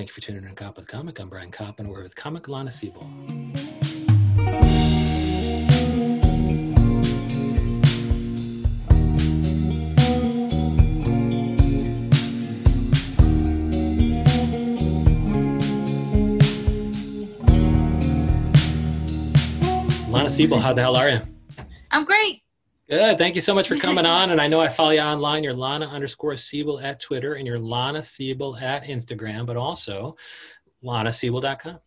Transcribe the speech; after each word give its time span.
Thank 0.00 0.08
you 0.08 0.14
for 0.14 0.22
tuning 0.22 0.44
in 0.44 0.48
to 0.48 0.54
Cop 0.54 0.78
with 0.78 0.88
Comic. 0.88 1.20
I'm 1.20 1.28
Brian 1.28 1.50
Kopp, 1.50 1.78
and 1.78 1.86
we're 1.86 2.02
with 2.02 2.16
Comic 2.16 2.48
Lana 2.48 2.70
Siebel. 2.70 3.06
Lana 20.08 20.30
Siebel, 20.30 20.58
how 20.58 20.72
the 20.72 20.80
hell 20.80 20.96
are 20.96 21.10
you? 21.10 21.20
I'm 21.90 22.06
great. 22.06 22.39
Good. 22.90 23.18
Thank 23.18 23.36
you 23.36 23.40
so 23.40 23.54
much 23.54 23.68
for 23.68 23.76
coming 23.76 24.04
on. 24.04 24.30
And 24.32 24.40
I 24.40 24.48
know 24.48 24.60
I 24.60 24.68
follow 24.68 24.90
you 24.90 24.98
online. 24.98 25.44
You're 25.44 25.54
Lana 25.54 25.86
underscore 25.86 26.36
Siebel 26.36 26.80
at 26.80 26.98
Twitter 26.98 27.34
and 27.34 27.46
you're 27.46 27.58
Lana 27.58 28.02
Siebel 28.02 28.56
at 28.56 28.82
Instagram, 28.82 29.46
but 29.46 29.56
also 29.56 30.16
lanasiebel.com. 30.82 31.78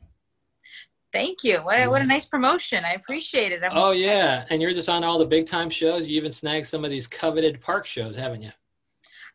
Thank 1.12 1.44
you. 1.44 1.58
What 1.58 1.82
a, 1.82 1.88
what 1.90 2.02
a 2.02 2.06
nice 2.06 2.26
promotion. 2.26 2.86
I 2.86 2.94
appreciate 2.94 3.52
it. 3.52 3.62
I'm, 3.66 3.72
Oh, 3.76 3.92
yeah. 3.92 4.46
And 4.50 4.62
you're 4.62 4.74
just 4.74 4.88
on 4.88 5.04
all 5.04 5.20
the 5.20 5.26
big 5.26 5.46
time 5.46 5.70
shows. 5.70 6.08
You 6.08 6.16
even 6.16 6.32
snagged 6.32 6.68
some 6.68 6.86
of 6.86 6.90
these 6.90 7.06
coveted 7.06 7.60
park 7.60 7.86
shows, 7.86 8.16
haven't 8.16 8.42
you? 8.42 8.52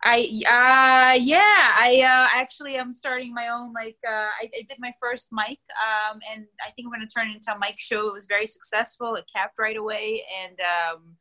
I 0.04 0.20
uh 0.46 1.18
yeah, 1.20 1.42
I 1.42 2.02
uh 2.04 2.38
actually 2.38 2.78
I'm 2.78 2.94
starting 2.94 3.34
my 3.34 3.48
own 3.48 3.72
like 3.72 3.96
uh 4.06 4.28
I, 4.40 4.48
I 4.56 4.62
did 4.68 4.76
my 4.78 4.92
first 5.00 5.30
mic 5.32 5.58
um 5.82 6.20
and 6.32 6.46
I 6.64 6.70
think 6.70 6.86
I'm 6.86 6.92
gonna 6.92 7.04
turn 7.04 7.30
it 7.30 7.34
into 7.34 7.52
a 7.52 7.58
mic 7.58 7.80
show. 7.80 8.06
It 8.06 8.12
was 8.12 8.26
very 8.26 8.46
successful. 8.46 9.16
It 9.16 9.24
capped 9.34 9.58
right 9.58 9.76
away 9.76 10.22
and 10.40 10.56
um 10.60 11.16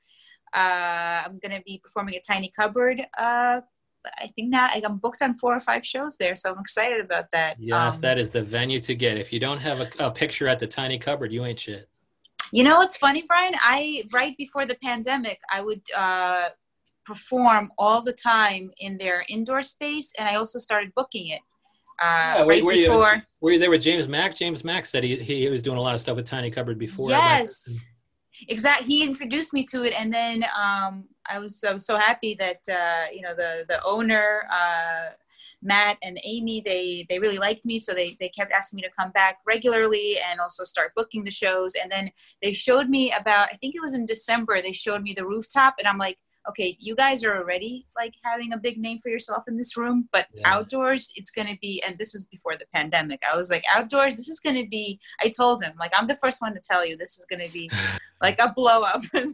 uh 0.54 1.24
I'm 1.26 1.40
gonna 1.42 1.62
be 1.66 1.80
performing 1.84 2.16
at 2.16 2.24
Tiny 2.26 2.52
Cupboard. 2.56 3.02
Uh 3.18 3.62
I 4.22 4.28
think 4.36 4.50
now 4.50 4.70
like, 4.74 4.86
I'm 4.86 4.98
booked 4.98 5.22
on 5.22 5.38
four 5.38 5.54
or 5.56 5.60
five 5.60 5.86
shows 5.86 6.16
there, 6.18 6.34
so 6.36 6.52
I'm 6.54 6.60
excited 6.60 7.02
about 7.02 7.30
that. 7.32 7.58
Yes, 7.60 7.96
Um, 7.96 8.02
that 8.02 8.18
is 8.18 8.30
the 8.30 8.42
venue 8.42 8.80
to 8.80 8.96
get. 8.96 9.18
If 9.18 9.34
you 9.34 9.40
don't 9.40 9.62
have 9.62 9.82
a, 9.82 9.90
a 10.00 10.12
picture 10.12 10.48
at 10.48 10.60
the 10.60 10.68
tiny 10.68 10.98
cupboard, 10.98 11.34
you 11.34 11.44
ain't 11.44 11.60
shit. 11.60 11.90
You 12.54 12.64
know 12.64 12.78
what's 12.78 12.96
funny, 12.96 13.24
Brian? 13.28 13.54
I 13.62 14.04
right 14.14 14.38
before 14.38 14.66
the 14.66 14.76
pandemic, 14.82 15.40
I 15.52 15.60
would 15.62 15.82
uh, 15.98 16.50
perform 17.06 17.70
all 17.78 18.02
the 18.02 18.14
time 18.14 18.72
in 18.80 18.98
their 18.98 19.26
indoor 19.28 19.62
space, 19.62 20.14
and 20.18 20.30
I 20.30 20.36
also 20.36 20.58
started 20.60 20.94
booking 20.96 21.28
it. 21.30 21.42
Uh, 22.02 22.06
Yeah, 22.06 22.42
were- 22.44 22.48
right 22.48 22.64
were 22.64 22.74
you- 22.74 22.88
before, 22.88 23.24
Were 23.42 23.52
you 23.52 23.60
there 23.60 23.72
with 23.72 23.82
James 23.82 24.08
Mack? 24.08 24.36
James 24.36 24.64
Mack 24.64 24.86
said 24.86 25.04
he, 25.04 25.18
he 25.18 25.50
was 25.50 25.62
doing 25.64 25.78
a 25.78 25.82
lot 25.82 25.96
of 25.96 26.00
stuff 26.02 26.16
with 26.16 26.26
Tiny 26.28 26.50
Cupboard 26.52 26.78
before. 26.78 27.10
Yes, 27.10 27.84
exactly. 28.48 28.88
He 28.88 29.04
introduced 29.04 29.54
me 29.54 29.66
to 29.66 29.84
it, 29.84 30.00
and 30.00 30.14
then 30.14 30.44
um, 30.58 31.06
I 31.26 31.40
was 31.40 31.64
I 31.64 31.74
was 31.74 31.86
so 31.86 31.98
happy 31.98 32.36
that 32.36 32.62
uh, 32.70 33.12
you 33.14 33.22
know 33.22 33.36
the 33.36 33.66
the 33.68 33.84
owner. 33.84 34.44
Uh, 34.52 35.12
Matt 35.64 35.98
and 36.04 36.20
Amy, 36.24 36.62
they 36.62 37.06
they 37.10 37.18
really 37.18 37.40
liked 37.40 37.66
me, 37.66 37.80
so 37.80 37.94
they 37.94 38.16
they 38.20 38.30
kept 38.30 38.52
asking 38.52 38.78
me 38.78 38.84
to 38.84 38.92
come 38.98 39.12
back 39.12 39.40
regularly 39.46 40.18
and 40.30 40.40
also 40.40 40.64
start 40.64 40.94
booking 40.96 41.24
the 41.24 41.32
shows. 41.32 41.74
And 41.82 41.92
then 41.92 42.12
they 42.42 42.54
showed 42.54 42.90
me 42.90 43.12
about 43.12 43.50
I 43.52 43.56
think 43.56 43.74
it 43.76 43.82
was 43.82 43.96
in 43.96 44.06
December. 44.06 44.62
They 44.62 44.72
showed 44.72 45.02
me 45.02 45.14
the 45.14 45.26
rooftop, 45.26 45.76
and 45.80 45.88
I'm 45.88 45.98
like, 45.98 46.20
okay, 46.50 46.78
you 46.80 46.96
guys 46.96 47.24
are 47.24 47.36
already 47.38 47.86
like 47.96 48.14
having 48.24 48.54
a 48.54 48.58
big 48.58 48.78
name 48.78 48.98
for 49.00 49.10
yourself 49.10 49.44
in 49.48 49.58
this 49.58 49.76
room, 49.78 50.08
but 50.12 50.28
Yeah. 50.34 50.44
outdoors 50.46 51.12
it's 51.16 51.32
gonna 51.32 51.58
be. 51.62 51.82
And 51.86 51.98
this 51.98 52.14
was 52.14 52.26
before 52.26 52.56
the 52.56 52.66
pandemic. 52.74 53.22
I 53.32 53.36
was 53.36 53.50
like, 53.52 53.64
outdoors, 53.74 54.16
this 54.16 54.30
is 54.30 54.40
gonna 54.40 54.66
be. 54.66 55.00
I 55.22 55.30
told 55.30 55.64
him 55.64 55.74
like 55.80 55.92
I'm 55.98 56.08
the 56.08 56.18
first 56.18 56.42
one 56.42 56.54
to 56.54 56.60
tell 56.60 56.86
you 56.86 56.96
this 56.98 57.18
is 57.18 57.26
gonna 57.30 57.50
be 57.50 57.70
like 58.22 58.40
a 58.40 58.54
blow 58.56 58.82
up. 58.82 59.02
and 59.14 59.34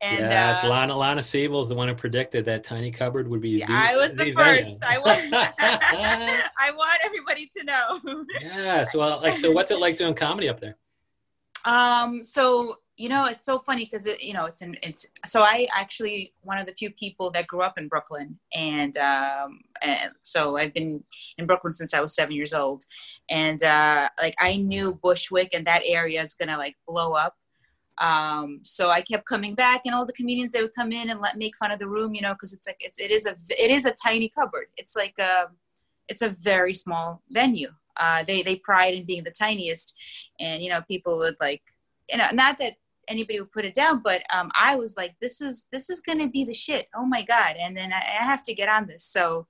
yes, 0.00 0.64
uh, 0.64 0.68
Lana, 0.68 0.96
Lana 0.96 1.20
is 1.20 1.30
the 1.32 1.74
one 1.74 1.88
who 1.88 1.94
predicted 1.94 2.44
that 2.44 2.64
Tiny 2.64 2.90
Cupboard 2.90 3.28
would 3.28 3.40
be 3.40 3.50
yeah, 3.50 3.66
the, 3.66 3.72
I 3.72 3.96
was 3.96 4.12
the, 4.14 4.32
venue. 4.32 4.34
first. 4.34 4.82
I 4.84 4.98
want. 4.98 5.34
I 5.60 6.70
want 6.74 7.00
everybody 7.04 7.50
to 7.56 7.64
know. 7.64 8.24
yes. 8.40 8.94
Well, 8.94 9.20
like, 9.20 9.36
so 9.38 9.50
what's 9.50 9.70
it 9.70 9.78
like 9.78 9.96
doing 9.96 10.14
comedy 10.14 10.48
up 10.48 10.60
there? 10.60 10.76
Um, 11.64 12.24
so 12.24 12.76
you 13.00 13.08
know, 13.08 13.24
it's 13.24 13.46
so 13.46 13.58
funny 13.58 13.86
because 13.86 14.06
it, 14.06 14.22
you 14.22 14.34
know, 14.34 14.44
it's 14.44 14.60
in 14.60 14.76
it's. 14.82 15.06
So 15.24 15.40
I 15.40 15.66
actually 15.74 16.34
one 16.42 16.58
of 16.58 16.66
the 16.66 16.74
few 16.74 16.90
people 16.90 17.30
that 17.30 17.46
grew 17.46 17.62
up 17.62 17.78
in 17.78 17.88
Brooklyn, 17.88 18.38
and 18.52 18.94
um, 18.98 19.60
and 19.80 20.12
so 20.20 20.58
I've 20.58 20.74
been 20.74 21.02
in 21.38 21.46
Brooklyn 21.46 21.72
since 21.72 21.94
I 21.94 22.02
was 22.02 22.14
seven 22.14 22.34
years 22.34 22.52
old, 22.52 22.84
and 23.30 23.62
uh, 23.62 24.10
like 24.20 24.34
I 24.38 24.56
knew 24.56 25.00
Bushwick 25.02 25.54
and 25.54 25.66
that 25.66 25.80
area 25.86 26.20
is 26.20 26.34
gonna 26.34 26.58
like 26.58 26.76
blow 26.86 27.12
up. 27.12 27.36
Um, 27.96 28.60
so 28.64 28.90
I 28.90 29.00
kept 29.00 29.24
coming 29.24 29.54
back, 29.54 29.80
and 29.86 29.94
all 29.94 30.04
the 30.04 30.12
comedians 30.12 30.52
they 30.52 30.60
would 30.60 30.74
come 30.74 30.92
in 30.92 31.08
and 31.08 31.20
let 31.20 31.38
make 31.38 31.56
fun 31.56 31.72
of 31.72 31.78
the 31.78 31.88
room, 31.88 32.14
you 32.14 32.20
know, 32.20 32.34
because 32.34 32.52
it's 32.52 32.66
like 32.66 32.80
it's 32.80 33.00
it 33.00 33.10
is 33.10 33.24
a 33.24 33.34
it 33.48 33.70
is 33.70 33.86
a 33.86 33.94
tiny 33.94 34.28
cupboard. 34.28 34.66
It's 34.76 34.94
like 34.94 35.14
a 35.18 35.46
it's 36.08 36.20
a 36.20 36.28
very 36.28 36.74
small 36.74 37.22
venue. 37.30 37.70
Uh, 37.98 38.24
they 38.24 38.42
they 38.42 38.56
pride 38.56 38.92
in 38.92 39.06
being 39.06 39.24
the 39.24 39.30
tiniest, 39.30 39.96
and 40.38 40.62
you 40.62 40.68
know 40.68 40.82
people 40.82 41.16
would 41.16 41.36
like 41.40 41.62
you 42.10 42.18
know 42.18 42.28
not 42.34 42.58
that 42.58 42.74
anybody 43.08 43.40
would 43.40 43.52
put 43.52 43.64
it 43.64 43.74
down, 43.74 44.02
but 44.02 44.22
um, 44.34 44.50
I 44.58 44.76
was 44.76 44.96
like 44.96 45.14
this 45.20 45.40
is 45.40 45.66
this 45.72 45.90
is 45.90 46.00
gonna 46.00 46.28
be 46.28 46.44
the 46.44 46.54
shit. 46.54 46.86
Oh 46.94 47.06
my 47.06 47.22
god! 47.22 47.56
And 47.60 47.76
then 47.76 47.92
I, 47.92 47.98
I 47.98 48.24
have 48.24 48.42
to 48.44 48.54
get 48.54 48.68
on 48.68 48.86
this. 48.86 49.04
So 49.04 49.46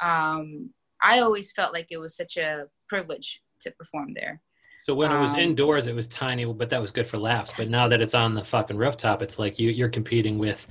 um, 0.00 0.70
I 1.02 1.20
always 1.20 1.52
felt 1.52 1.72
like 1.72 1.88
it 1.90 1.98
was 1.98 2.16
such 2.16 2.36
a 2.36 2.66
privilege 2.88 3.40
to 3.60 3.70
perform 3.72 4.14
there. 4.14 4.40
So 4.84 4.94
when 4.94 5.12
it 5.12 5.20
was 5.20 5.34
Um, 5.34 5.40
indoors, 5.40 5.86
it 5.86 5.94
was 5.94 6.08
tiny, 6.08 6.46
but 6.46 6.70
that 6.70 6.80
was 6.80 6.90
good 6.90 7.06
for 7.06 7.18
laughs. 7.18 7.52
But 7.56 7.68
now 7.68 7.88
that 7.88 8.00
it's 8.00 8.14
on 8.14 8.34
the 8.34 8.42
fucking 8.42 8.76
rooftop, 8.76 9.20
it's 9.20 9.38
like 9.38 9.58
you, 9.58 9.70
you're 9.70 9.90
competing 9.90 10.38
with 10.38 10.66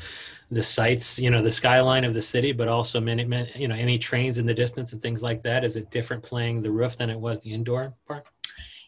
the 0.50 0.64
sights, 0.64 1.20
you 1.20 1.30
know, 1.30 1.44
the 1.44 1.52
skyline 1.52 2.04
of 2.04 2.16
the 2.16 2.22
city, 2.22 2.52
but 2.52 2.68
also 2.68 3.00
many, 3.00 3.26
many, 3.26 3.52
you 3.56 3.68
know, 3.68 3.76
any 3.76 4.00
trains 4.00 4.40
in 4.40 4.48
the 4.48 4.54
distance 4.56 4.94
and 4.94 5.02
things 5.04 5.22
like 5.22 5.44
that. 5.44 5.64
Is 5.64 5.76
it 5.76 5.92
different 5.92 6.24
playing 6.24 6.64
the 6.64 6.72
roof 6.72 6.98
than 6.98 7.12
it 7.12 7.20
was 7.20 7.42
the 7.42 7.54
indoor 7.54 7.94
part? 8.08 8.26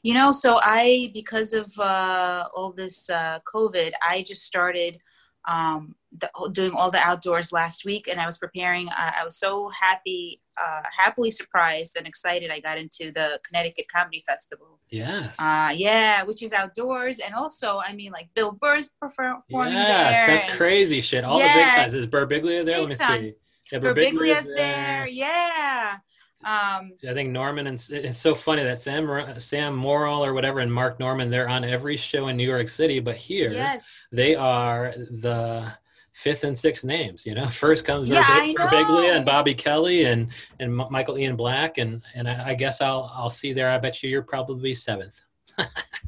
You 0.03 0.13
know, 0.13 0.31
so 0.31 0.59
I, 0.61 1.11
because 1.13 1.53
of 1.53 1.71
uh, 1.77 2.45
all 2.55 2.71
this 2.71 3.09
uh, 3.09 3.39
COVID, 3.53 3.91
I 4.07 4.23
just 4.25 4.43
started 4.43 5.01
um, 5.47 5.95
the, 6.11 6.29
doing 6.51 6.71
all 6.73 6.91
the 6.91 6.99
outdoors 6.99 7.51
last 7.51 7.85
week, 7.85 8.07
and 8.07 8.19
I 8.19 8.25
was 8.25 8.37
preparing. 8.37 8.89
Uh, 8.89 9.11
I 9.19 9.25
was 9.25 9.37
so 9.37 9.69
happy, 9.69 10.39
uh, 10.57 10.81
happily 10.95 11.31
surprised 11.31 11.95
and 11.97 12.07
excited. 12.07 12.51
I 12.51 12.59
got 12.59 12.77
into 12.77 13.11
the 13.11 13.39
Connecticut 13.45 13.85
Comedy 13.91 14.23
Festival. 14.27 14.79
yeah 14.89 15.31
Uh, 15.39 15.71
yeah, 15.75 16.23
which 16.23 16.43
is 16.43 16.53
outdoors, 16.53 17.19
and 17.19 17.33
also, 17.35 17.79
I 17.79 17.93
mean, 17.93 18.11
like 18.11 18.29
Bill 18.35 18.51
Burr's 18.51 18.93
performing 19.01 19.43
yes, 19.49 20.17
there. 20.17 20.27
that's 20.27 20.49
and 20.49 20.57
crazy 20.57 21.01
shit. 21.01 21.23
All 21.23 21.39
the 21.39 21.45
big 21.45 21.69
times. 21.71 21.93
Is 21.93 22.07
Birbiglia 22.07 22.65
there? 22.65 22.79
Let 22.79 22.89
me 22.89 22.95
time. 22.95 23.21
see. 23.21 23.33
Yeah, 23.71 23.79
Birbiglia's 23.79 24.51
there. 24.53 25.07
Yeah. 25.07 25.97
Um, 26.43 26.93
I 27.07 27.13
think 27.13 27.31
Normand 27.31 27.67
and 27.67 27.85
it's 27.89 28.17
so 28.17 28.33
funny 28.33 28.63
that 28.63 28.77
Sam 28.77 29.39
Sam 29.39 29.75
Morril 29.75 30.25
or 30.25 30.33
whatever 30.33 30.59
and 30.59 30.73
Mark 30.73 30.99
Normand 30.99 31.33
they're 31.33 31.49
on 31.49 31.65
every 31.65 31.97
show 31.97 32.29
in 32.29 32.37
New 32.37 32.47
York 32.47 32.69
City, 32.69 32.99
but 32.99 33.15
here 33.15 33.51
yes. 33.51 33.99
they 34.11 34.35
are 34.35 34.93
the 34.95 35.73
fifth 36.13 36.43
and 36.45 36.57
sixth 36.57 36.85
names. 36.85 37.25
You 37.25 37.35
know, 37.35 37.47
first 37.49 37.83
comes 37.83 38.09
Yeah, 38.09 38.23
Birbig- 38.23 38.39
I 38.39 38.51
know. 38.53 38.65
Birbiglia 38.67 39.15
and 39.17 39.25
Bobby 39.25 39.53
Kelly 39.53 40.05
and 40.05 40.29
and 40.59 40.75
Michael 40.75 41.17
Ian 41.17 41.35
Black 41.35 41.77
and 41.77 42.01
and 42.15 42.29
I, 42.29 42.49
I 42.49 42.53
guess 42.53 42.79
I'll 42.79 43.11
I'll 43.13 43.29
see 43.29 43.51
there. 43.51 43.69
I 43.69 43.77
bet 43.77 44.01
you 44.01 44.09
you're 44.09 44.21
probably 44.21 44.73
seventh. 44.73 45.21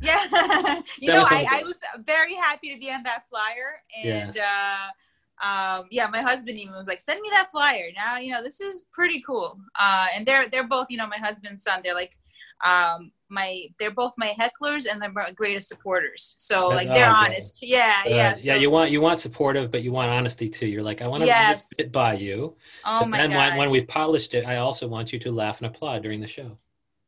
Yeah, 0.01 0.17
you 0.99 1.11
know, 1.11 1.25
I, 1.29 1.45
I 1.51 1.63
was 1.63 1.81
very 2.05 2.35
happy 2.35 2.73
to 2.73 2.79
be 2.79 2.89
on 2.89 3.03
that 3.03 3.27
flyer, 3.29 3.81
and 4.01 4.37
uh, 4.37 4.87
um, 5.41 5.85
yeah, 5.91 6.07
my 6.07 6.22
husband 6.22 6.59
even 6.59 6.74
was 6.74 6.88
like, 6.88 7.00
"Send 7.00 7.22
me 7.22 7.29
that 7.31 7.50
flyer." 7.52 7.88
Now, 7.96 8.18
you 8.18 8.31
know, 8.31 8.44
this 8.44 8.62
is 8.62 8.85
pretty 8.91 9.22
cool. 9.22 9.59
Uh, 9.79 10.07
and 10.16 10.25
they're 10.25 10.47
they're 10.47 10.68
both, 10.68 10.88
you 10.90 10.97
know, 10.97 11.07
my 11.07 11.18
husband's 11.18 11.63
son. 11.63 11.81
They're 11.84 11.96
like, 11.96 12.16
um, 12.66 13.12
my 13.29 13.66
they're 13.79 13.91
both 13.91 14.13
my 14.18 14.35
hecklers 14.40 14.85
and 14.91 15.02
they're 15.02 15.12
my 15.12 15.31
greatest 15.31 15.68
supporters. 15.69 16.35
So 16.38 16.68
like 16.68 16.94
they're 16.94 17.09
honest. 17.09 17.59
Yeah, 17.62 18.03
Uh, 18.06 18.09
yeah. 18.09 18.35
so- 18.35 18.52
yeah, 18.53 18.56
you 18.59 18.69
want 18.69 18.91
you 18.91 19.02
want 19.02 19.19
supportive, 19.19 19.72
but 19.72 19.84
you 19.84 19.91
want 19.91 20.09
honesty 20.12 20.50
too. 20.50 20.68
You're 20.68 20.84
like, 20.84 21.02
I 21.06 21.09
want 21.09 21.22
to 21.22 21.28
Yes. 21.28 21.73
by 21.91 22.13
you. 22.13 22.56
Oh 22.85 23.00
but 23.00 23.06
my 23.08 23.18
then 23.18 23.31
god. 23.31 23.38
when, 23.50 23.58
when 23.58 23.69
we've 23.72 23.88
polished 23.88 24.34
it, 24.34 24.46
I 24.46 24.58
also 24.58 24.88
want 24.88 25.12
you 25.13 25.19
to 25.19 25.31
laugh 25.31 25.59
and 25.62 25.68
applaud 25.68 26.03
during 26.03 26.22
the 26.22 26.28
show. 26.28 26.58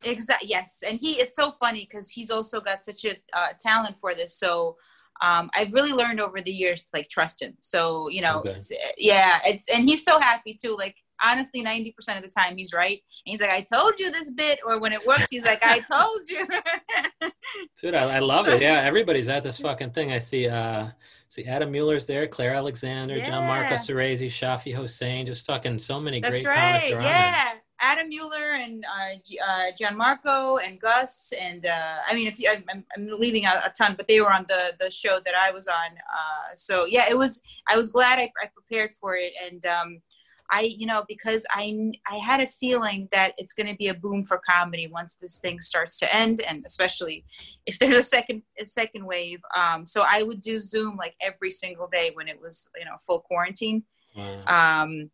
Exactly. 0.04 0.50
Yes, 0.50 0.84
and 0.86 1.00
he. 1.00 1.12
It's 1.14 1.38
so 1.38 1.52
funny 1.52 1.88
because 1.90 2.10
he's 2.12 2.30
also 2.32 2.60
got 2.60 2.84
such 2.84 3.06
a 3.06 3.16
uh, 3.34 3.50
talent 3.60 3.98
for 4.00 4.14
this. 4.14 4.38
So 4.38 4.78
um, 5.22 5.50
I've 5.56 5.72
really 5.74 5.94
learned 5.94 6.20
over 6.20 6.42
the 6.42 6.52
years 6.52 6.84
to 6.84 6.90
like 6.94 7.08
trust 7.10 7.42
him. 7.42 7.54
So 7.62 8.10
you 8.10 8.22
know, 8.22 8.40
Okay. 8.40 8.50
it's- 8.50 8.72
yeah. 8.98 9.40
It's 9.46 9.70
and 9.70 9.88
he's 9.88 10.04
so 10.04 10.20
happy 10.20 10.54
too. 10.60 10.76
Like 10.78 10.98
honestly, 11.24 11.62
ninety 11.62 11.92
percent 11.92 12.18
of 12.18 12.24
the 12.24 12.30
time 12.30 12.58
he's 12.58 12.74
right. 12.74 12.98
And 13.26 13.32
he's 13.32 13.42
like, 13.42 13.52
"I 13.52 13.62
told 13.62 14.00
you 14.00 14.12
this 14.12 14.32
bit," 14.32 14.60
or 14.66 14.80
when 14.80 14.92
it 14.94 15.06
works, 15.06 15.28
he's 15.30 15.46
like, 15.46 15.60
"I 15.64 15.80
told 15.80 16.28
you." 16.30 16.46
Dude, 17.82 17.96
I, 17.96 18.18
I 18.18 18.20
love 18.20 18.46
So- 18.46 18.56
it. 18.56 18.62
Yeah, 18.62 18.82
everybody's 18.82 19.30
at 19.30 19.44
this 19.44 19.58
fucking 19.60 19.92
thing. 19.92 20.12
I 20.12 20.18
see 20.18 20.48
uh 20.48 20.88
see 21.30 21.46
Adam 21.46 21.72
Mueller's 21.72 22.06
there, 22.06 22.28
Claire 22.28 22.54
Alexander, 22.56 23.20
Gianmarco 23.20 23.72
Yeah. 23.72 23.76
Soresi, 23.76 24.28
Shafi 24.28 24.76
Hossein, 24.76 25.26
just 25.26 25.46
talking 25.46 25.80
so 25.80 26.00
many 26.00 26.20
That's 26.22 26.44
great 26.44 26.56
comics 26.56 26.92
around. 26.92 27.04
Yeah. 27.04 27.54
Adam 27.84 28.08
Mueller 28.08 28.52
and 28.64 28.86
uh, 28.86 29.14
G- 29.26 29.40
uh, 29.40 29.68
Gianmarco 29.80 30.60
and 30.66 30.80
Gus 30.80 31.34
and 31.40 31.66
uh, 31.66 31.98
I 32.08 32.14
mean, 32.16 32.28
if 32.28 32.40
you, 32.40 32.50
I'm, 32.50 32.84
I'm 32.96 33.08
leaving 33.20 33.46
out 33.46 33.58
a 33.66 33.72
ton, 33.78 33.96
but 33.98 34.08
they 34.08 34.22
were 34.22 34.32
on 34.32 34.46
the 34.48 34.64
the 34.80 34.90
show 34.90 35.20
that 35.26 35.36
I 35.36 35.52
was 35.52 35.68
on. 35.68 35.92
Uh, 36.20 36.56
so 36.56 36.86
yeah, 36.86 37.06
it 37.10 37.18
was. 37.18 37.42
I 37.68 37.76
was 37.78 37.92
glad 37.92 38.20
I, 38.20 38.28
I 38.44 38.48
prepared 38.54 38.92
for 39.00 39.16
it, 39.16 39.34
and 39.46 39.66
um, 39.66 40.02
I, 40.50 40.62
you 40.62 40.86
know, 40.86 41.04
because 41.08 41.46
I, 41.52 41.92
I 42.08 42.18
had 42.18 42.40
a 42.40 42.48
feeling 42.48 43.08
that 43.12 43.34
it's 43.38 43.54
going 43.54 43.68
to 43.68 43.76
be 43.76 43.88
a 43.88 43.94
boom 43.94 44.24
for 44.24 44.40
comedy 44.48 44.88
once 44.88 45.16
this 45.16 45.38
thing 45.38 45.60
starts 45.60 45.98
to 46.00 46.16
end, 46.16 46.42
and 46.42 46.64
especially 46.66 47.26
if 47.66 47.80
there's 47.80 47.98
a 47.98 48.04
second, 48.04 48.44
a 48.60 48.66
second 48.66 49.06
wave. 49.06 49.40
Um, 49.56 49.86
so 49.86 50.06
I 50.08 50.22
would 50.22 50.42
do 50.42 50.60
Zoom 50.60 50.96
like 50.96 51.16
every 51.22 51.52
single 51.52 51.88
day 51.88 52.12
when 52.14 52.28
it 52.28 52.40
was, 52.40 52.70
you 52.78 52.86
know, 52.86 52.98
full 53.06 53.22
quarantine. 53.22 53.84
Wow. 54.16 54.84
Um, 54.84 55.10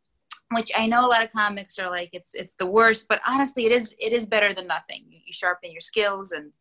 which 0.52 0.72
I 0.76 0.88
know 0.88 1.06
a 1.06 1.08
lot 1.08 1.24
of 1.24 1.32
comics 1.32 1.78
are 1.80 1.90
like 1.90 2.10
it's 2.14 2.34
it's 2.34 2.56
the 2.56 2.66
worst, 2.66 3.08
but 3.08 3.22
honestly, 3.28 3.66
it 3.66 3.72
is 3.72 3.96
it 4.00 4.14
is 4.14 4.26
better 4.26 4.54
than 4.54 4.68
nothing. 4.68 5.06
You, 5.08 5.20
you 5.26 5.34
sharpen 5.34 5.72
your 5.72 5.82
skills 5.82 6.32
and 6.32 6.52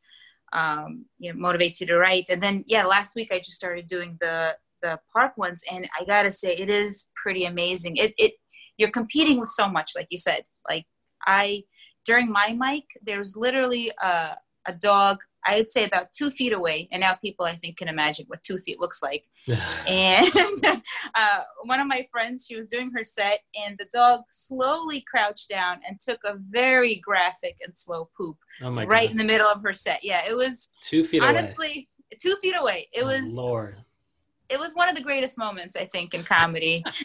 um, 0.52 1.04
you 1.18 1.32
know, 1.32 1.48
motivates 1.48 1.80
you 1.80 1.86
to 1.88 1.98
write. 1.98 2.28
And 2.30 2.42
then 2.42 2.64
yeah, 2.66 2.84
last 2.84 3.14
week 3.14 3.32
I 3.32 3.38
just 3.38 3.54
started 3.54 3.86
doing 3.86 4.16
the 4.20 4.56
the 4.82 4.98
park 5.12 5.36
ones, 5.36 5.64
and 5.70 5.88
I 5.98 6.04
gotta 6.04 6.30
say 6.30 6.54
it 6.54 6.70
is 6.70 7.08
pretty 7.20 7.44
amazing. 7.44 7.96
It 7.96 8.14
it 8.18 8.34
you're 8.76 8.90
competing 8.90 9.40
with 9.40 9.48
so 9.48 9.68
much, 9.68 9.92
like 9.96 10.08
you 10.10 10.18
said. 10.18 10.44
Like 10.68 10.86
I 11.26 11.64
during 12.04 12.30
my 12.30 12.54
mic, 12.58 12.84
there's 13.02 13.36
literally 13.36 13.90
a 14.02 14.36
a 14.66 14.72
dog 14.72 15.18
I'd 15.46 15.70
say 15.70 15.84
about 15.84 16.12
two 16.12 16.30
feet 16.30 16.52
away, 16.52 16.88
and 16.92 17.00
now 17.00 17.14
people 17.14 17.46
I 17.46 17.52
think 17.52 17.76
can 17.78 17.88
imagine 17.88 18.26
what 18.28 18.42
two 18.42 18.58
feet 18.58 18.80
looks 18.80 19.02
like. 19.02 19.24
and 19.86 20.28
uh, 21.14 21.40
one 21.64 21.80
of 21.80 21.86
my 21.86 22.06
friends, 22.10 22.46
she 22.48 22.56
was 22.56 22.66
doing 22.66 22.90
her 22.94 23.04
set, 23.04 23.40
and 23.64 23.76
the 23.78 23.86
dog 23.92 24.20
slowly 24.30 25.04
crouched 25.10 25.48
down 25.48 25.78
and 25.86 25.98
took 26.00 26.18
a 26.24 26.34
very 26.50 26.96
graphic 26.96 27.56
and 27.64 27.76
slow 27.76 28.08
poop 28.16 28.36
oh 28.62 28.70
right 28.70 29.08
God. 29.08 29.10
in 29.12 29.16
the 29.16 29.24
middle 29.24 29.48
of 29.48 29.62
her 29.62 29.72
set. 29.72 30.00
Yeah, 30.02 30.22
it 30.28 30.36
was 30.36 30.70
two 30.82 31.04
feet 31.04 31.22
honestly 31.22 31.88
away. 32.12 32.18
two 32.20 32.36
feet 32.42 32.54
away. 32.58 32.88
It 32.92 33.04
oh, 33.04 33.06
was 33.06 33.34
Lord 33.34 33.76
it 34.48 34.58
was 34.58 34.72
one 34.72 34.88
of 34.88 34.96
the 34.96 35.02
greatest 35.02 35.36
moments 35.38 35.76
I 35.76 35.84
think 35.84 36.14
in 36.14 36.24
comedy. 36.24 36.82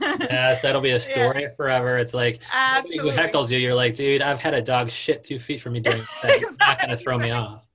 yes, 0.00 0.60
that'll 0.60 0.82
be 0.82 0.90
a 0.90 1.00
story 1.00 1.42
yes. 1.42 1.56
forever. 1.56 1.98
It's 1.98 2.14
like 2.14 2.40
Absolutely. 2.52 3.12
who 3.12 3.18
heckles 3.18 3.50
you, 3.50 3.58
you're 3.58 3.74
like, 3.74 3.94
dude, 3.94 4.22
I've 4.22 4.40
had 4.40 4.54
a 4.54 4.62
dog 4.62 4.90
shit 4.90 5.24
two 5.24 5.38
feet 5.38 5.60
from 5.60 5.72
me 5.74 5.80
doing 5.80 5.96
that. 5.96 6.36
exactly. 6.36 6.40
It's 6.40 6.58
not 6.58 6.80
gonna 6.80 6.96
throw 7.02 7.18
me 7.18 7.30
off. 7.30 7.66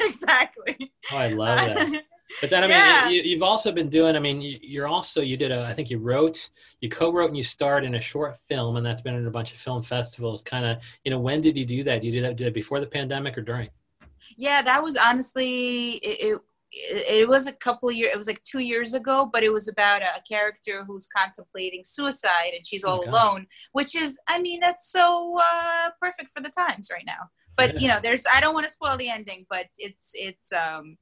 Exactly. 0.00 0.92
Oh, 1.12 1.16
I 1.16 1.28
love 1.28 1.58
that. 1.58 1.76
Uh, 1.76 1.98
but 2.40 2.50
then, 2.50 2.62
I 2.62 2.66
mean, 2.66 2.76
yeah. 2.76 3.08
you, 3.08 3.36
have 3.36 3.42
also 3.42 3.72
been 3.72 3.88
doing. 3.88 4.14
I 4.14 4.18
mean, 4.18 4.58
you're 4.62 4.86
also 4.86 5.22
you 5.22 5.36
did 5.36 5.50
a. 5.50 5.64
I 5.64 5.72
think 5.72 5.88
you 5.88 5.98
wrote, 5.98 6.50
you 6.80 6.88
co-wrote, 6.88 7.28
and 7.28 7.36
you 7.36 7.42
starred 7.42 7.84
in 7.84 7.94
a 7.94 8.00
short 8.00 8.36
film, 8.48 8.76
and 8.76 8.84
that's 8.84 9.00
been 9.00 9.14
in 9.14 9.26
a 9.26 9.30
bunch 9.30 9.52
of 9.52 9.58
film 9.58 9.82
festivals. 9.82 10.42
Kind 10.42 10.66
of, 10.66 10.78
you 11.04 11.10
know, 11.10 11.18
when 11.18 11.40
did 11.40 11.56
you 11.56 11.64
do 11.64 11.82
that? 11.84 12.00
Did 12.00 12.08
you 12.08 12.12
do 12.12 12.20
that? 12.22 12.36
Did 12.36 12.48
it 12.48 12.54
before 12.54 12.80
the 12.80 12.86
pandemic 12.86 13.38
or 13.38 13.42
during? 13.42 13.70
Yeah, 14.36 14.62
that 14.62 14.82
was 14.82 14.96
honestly 14.96 15.92
it, 15.92 16.32
it 16.32 16.40
it 16.80 17.28
was 17.28 17.46
a 17.46 17.52
couple 17.52 17.88
of 17.88 17.94
years 17.94 18.12
it 18.12 18.16
was 18.16 18.26
like 18.26 18.42
two 18.44 18.60
years 18.60 18.94
ago 18.94 19.28
but 19.32 19.42
it 19.42 19.52
was 19.52 19.68
about 19.68 20.02
a, 20.02 20.08
character 20.28 20.84
who's 20.86 21.08
contemplating 21.16 21.82
suicide 21.84 22.52
and 22.54 22.66
she's 22.66 22.84
all 22.84 23.02
oh 23.06 23.10
alone 23.10 23.46
which 23.72 23.94
is 23.94 24.18
i 24.28 24.40
mean 24.40 24.60
that's 24.60 24.92
so 24.92 25.38
uh, 25.40 25.88
perfect 26.00 26.30
for 26.30 26.42
the 26.42 26.50
times 26.50 26.88
right 26.92 27.04
now 27.06 27.28
but 27.56 27.74
yeah. 27.74 27.80
you 27.80 27.88
know 27.88 27.98
there's 28.02 28.24
i 28.32 28.40
don't 28.40 28.54
want 28.54 28.66
to 28.66 28.72
spoil 28.72 28.96
the 28.96 29.08
ending 29.08 29.46
but 29.48 29.66
it's 29.78 30.12
it's 30.14 30.52
um 30.52 30.96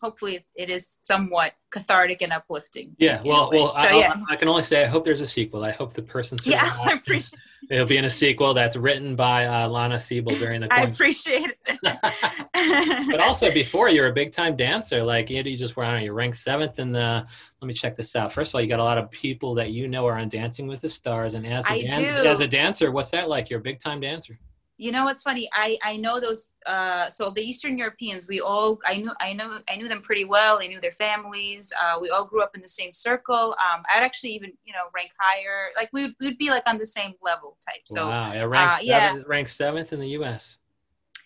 hopefully 0.00 0.44
it 0.54 0.70
is 0.70 1.00
somewhat 1.02 1.52
cathartic 1.70 2.22
and 2.22 2.32
uplifting. 2.32 2.96
Yeah, 2.98 3.22
well, 3.24 3.50
well, 3.52 3.74
so, 3.74 3.80
I, 3.80 3.92
yeah. 3.92 4.14
I 4.28 4.36
can 4.36 4.48
only 4.48 4.62
say 4.62 4.82
I 4.82 4.86
hope 4.86 5.04
there's 5.04 5.20
a 5.20 5.26
sequel. 5.26 5.64
I 5.64 5.70
hope 5.70 5.92
the 5.92 6.02
person. 6.02 6.38
Yeah, 6.44 6.76
I 6.84 6.94
appreciate. 6.94 7.40
It'll 7.70 7.86
be 7.86 7.98
in 7.98 8.06
a 8.06 8.10
sequel 8.10 8.54
that's 8.54 8.76
written 8.76 9.14
by 9.14 9.44
uh, 9.44 9.68
Lana 9.68 9.98
Siebel 9.98 10.34
during 10.36 10.62
the. 10.62 10.72
I 10.72 10.82
appreciate 10.82 11.50
it. 11.66 11.78
but 13.10 13.20
also, 13.20 13.52
before 13.52 13.90
you're 13.90 14.08
a 14.08 14.12
big 14.12 14.32
time 14.32 14.56
dancer, 14.56 15.02
like 15.02 15.28
you 15.28 15.42
just 15.56 15.76
were 15.76 15.84
on, 15.84 16.02
you 16.02 16.12
ranked 16.12 16.38
seventh 16.38 16.78
in 16.78 16.92
the. 16.92 17.26
Let 17.60 17.68
me 17.68 17.74
check 17.74 17.94
this 17.94 18.16
out. 18.16 18.32
First 18.32 18.50
of 18.50 18.54
all, 18.56 18.60
you 18.62 18.68
got 18.68 18.80
a 18.80 18.84
lot 18.84 18.98
of 18.98 19.10
people 19.10 19.54
that 19.56 19.70
you 19.70 19.86
know 19.86 20.06
are 20.06 20.18
on 20.18 20.28
Dancing 20.28 20.66
with 20.66 20.80
the 20.80 20.88
Stars, 20.88 21.34
and 21.34 21.46
as 21.46 21.68
a, 21.70 21.82
dan- 21.82 22.26
as 22.26 22.40
a 22.40 22.48
dancer, 22.48 22.90
what's 22.90 23.10
that 23.10 23.28
like? 23.28 23.50
You're 23.50 23.60
a 23.60 23.62
big 23.62 23.78
time 23.78 24.00
dancer 24.00 24.38
you 24.80 24.90
know 24.90 25.04
what's 25.04 25.22
funny 25.22 25.46
i 25.52 25.76
i 25.84 25.94
know 25.94 26.18
those 26.18 26.56
uh 26.64 27.10
so 27.10 27.28
the 27.28 27.42
eastern 27.42 27.76
europeans 27.76 28.26
we 28.26 28.40
all 28.40 28.78
i 28.86 28.96
knew 28.96 29.12
i 29.20 29.32
know 29.32 29.60
i 29.68 29.76
knew 29.76 29.88
them 29.88 30.00
pretty 30.00 30.24
well 30.24 30.58
i 30.60 30.66
knew 30.66 30.80
their 30.80 30.92
families 30.92 31.70
uh 31.82 31.98
we 32.00 32.08
all 32.08 32.24
grew 32.24 32.42
up 32.42 32.52
in 32.54 32.62
the 32.62 32.68
same 32.68 32.92
circle 32.92 33.54
um 33.62 33.82
i'd 33.94 34.02
actually 34.02 34.30
even 34.30 34.50
you 34.64 34.72
know 34.72 34.84
rank 34.94 35.10
higher 35.20 35.68
like 35.76 35.90
we 35.92 36.06
would 36.06 36.14
we'd 36.20 36.38
be 36.38 36.48
like 36.48 36.62
on 36.66 36.78
the 36.78 36.86
same 36.86 37.12
level 37.22 37.58
type 37.64 37.82
so 37.84 38.08
wow 38.08 38.32
yeah 38.32 38.42
rank, 38.42 38.70
uh, 38.72 38.78
yeah. 38.80 39.16
ranked 39.26 39.50
seventh 39.50 39.92
in 39.92 40.00
the 40.00 40.08
us 40.08 40.58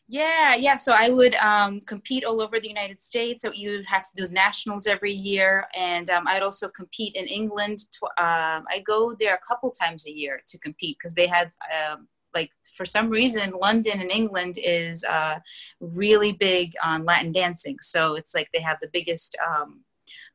yeah, 0.06 0.55
yeah. 0.55 0.77
So 0.77 0.93
I 0.93 1.09
would 1.09 1.35
um, 1.37 1.81
compete 1.81 2.25
all 2.27 2.43
over 2.43 2.61
the 2.61 2.69
United 2.69 3.01
States. 3.01 3.43
So 3.43 3.51
you 3.55 3.71
would 3.71 3.87
have 3.87 4.03
to 4.03 4.27
do 4.27 4.33
nationals 4.33 4.87
every 4.87 5.15
year, 5.15 5.67
and 5.75 6.11
um, 6.11 6.25
I'd 6.27 6.43
also 6.43 6.69
compete 6.69 7.17
in 7.17 7.25
England. 7.27 7.79
Tw- 7.91 8.21
um, 8.21 8.65
I 8.69 8.83
go 8.85 9.15
there 9.19 9.35
a 9.35 9.39
couple 9.49 9.71
times 9.71 10.06
a 10.06 10.12
year 10.12 10.43
to 10.47 10.59
compete 10.59 10.99
because 10.99 11.15
they 11.15 11.27
had 11.27 11.51
um, 11.91 12.06
like 12.35 12.51
for 12.77 12.85
some 12.85 13.09
reason 13.09 13.53
london 13.61 14.01
and 14.01 14.11
england 14.11 14.57
is 14.63 15.05
uh, 15.05 15.37
really 15.81 16.33
big 16.33 16.73
on 16.85 17.05
latin 17.05 17.33
dancing 17.33 17.77
so 17.81 18.15
it's 18.15 18.35
like 18.35 18.49
they 18.53 18.61
have 18.61 18.79
the 18.81 18.91
biggest 18.93 19.37
um, 19.47 19.83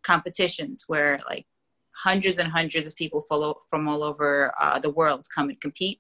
competitions 0.04 0.86
where 0.88 1.20
like 1.30 1.46
hundreds 1.96 2.40
and 2.40 2.50
hundreds 2.52 2.88
of 2.88 2.96
people 2.96 3.22
follow 3.28 3.56
from 3.70 3.88
all 3.88 4.04
over 4.04 4.54
uh, 4.60 4.80
the 4.80 4.90
world 4.90 5.26
come 5.34 5.50
and 5.50 5.60
compete 5.60 6.00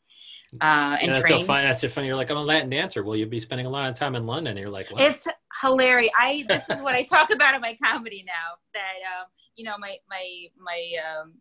uh, 0.62 0.98
and, 1.00 1.04
and 1.04 1.13
that's 1.13 1.22
train. 1.22 1.40
so 1.40 1.46
funny. 1.46 1.68
That's 1.68 1.81
so 1.81 1.88
funny. 1.88 2.07
You're 2.07 2.16
like, 2.16 2.31
I'm 2.31 2.38
a 2.38 2.44
Latin 2.44 2.69
dancer. 2.69 3.04
Well, 3.04 3.16
you'll 3.16 3.30
be 3.30 3.40
spending 3.40 3.68
a 3.68 3.69
lot 3.69 3.88
of 3.88 3.95
time 3.95 4.16
in 4.16 4.25
London. 4.25 4.52
And 4.52 4.60
you're 4.60 4.69
like, 4.69 4.90
what? 4.90 5.02
It's 5.02 5.28
hilarious. 5.62 6.12
I 6.19 6.44
this 6.48 6.69
is 6.69 6.81
what 6.81 6.95
I 6.95 7.04
talk 7.04 7.31
about 7.31 7.54
in 7.54 7.62
my 7.62 7.78
comedy 7.84 8.24
now. 8.25 8.57
That 8.74 9.19
um, 9.19 9.28
you 9.56 9.63
know, 9.63 9.75
my 9.78 9.98
my 10.10 10.48
my 10.57 10.92
um, 11.19 11.34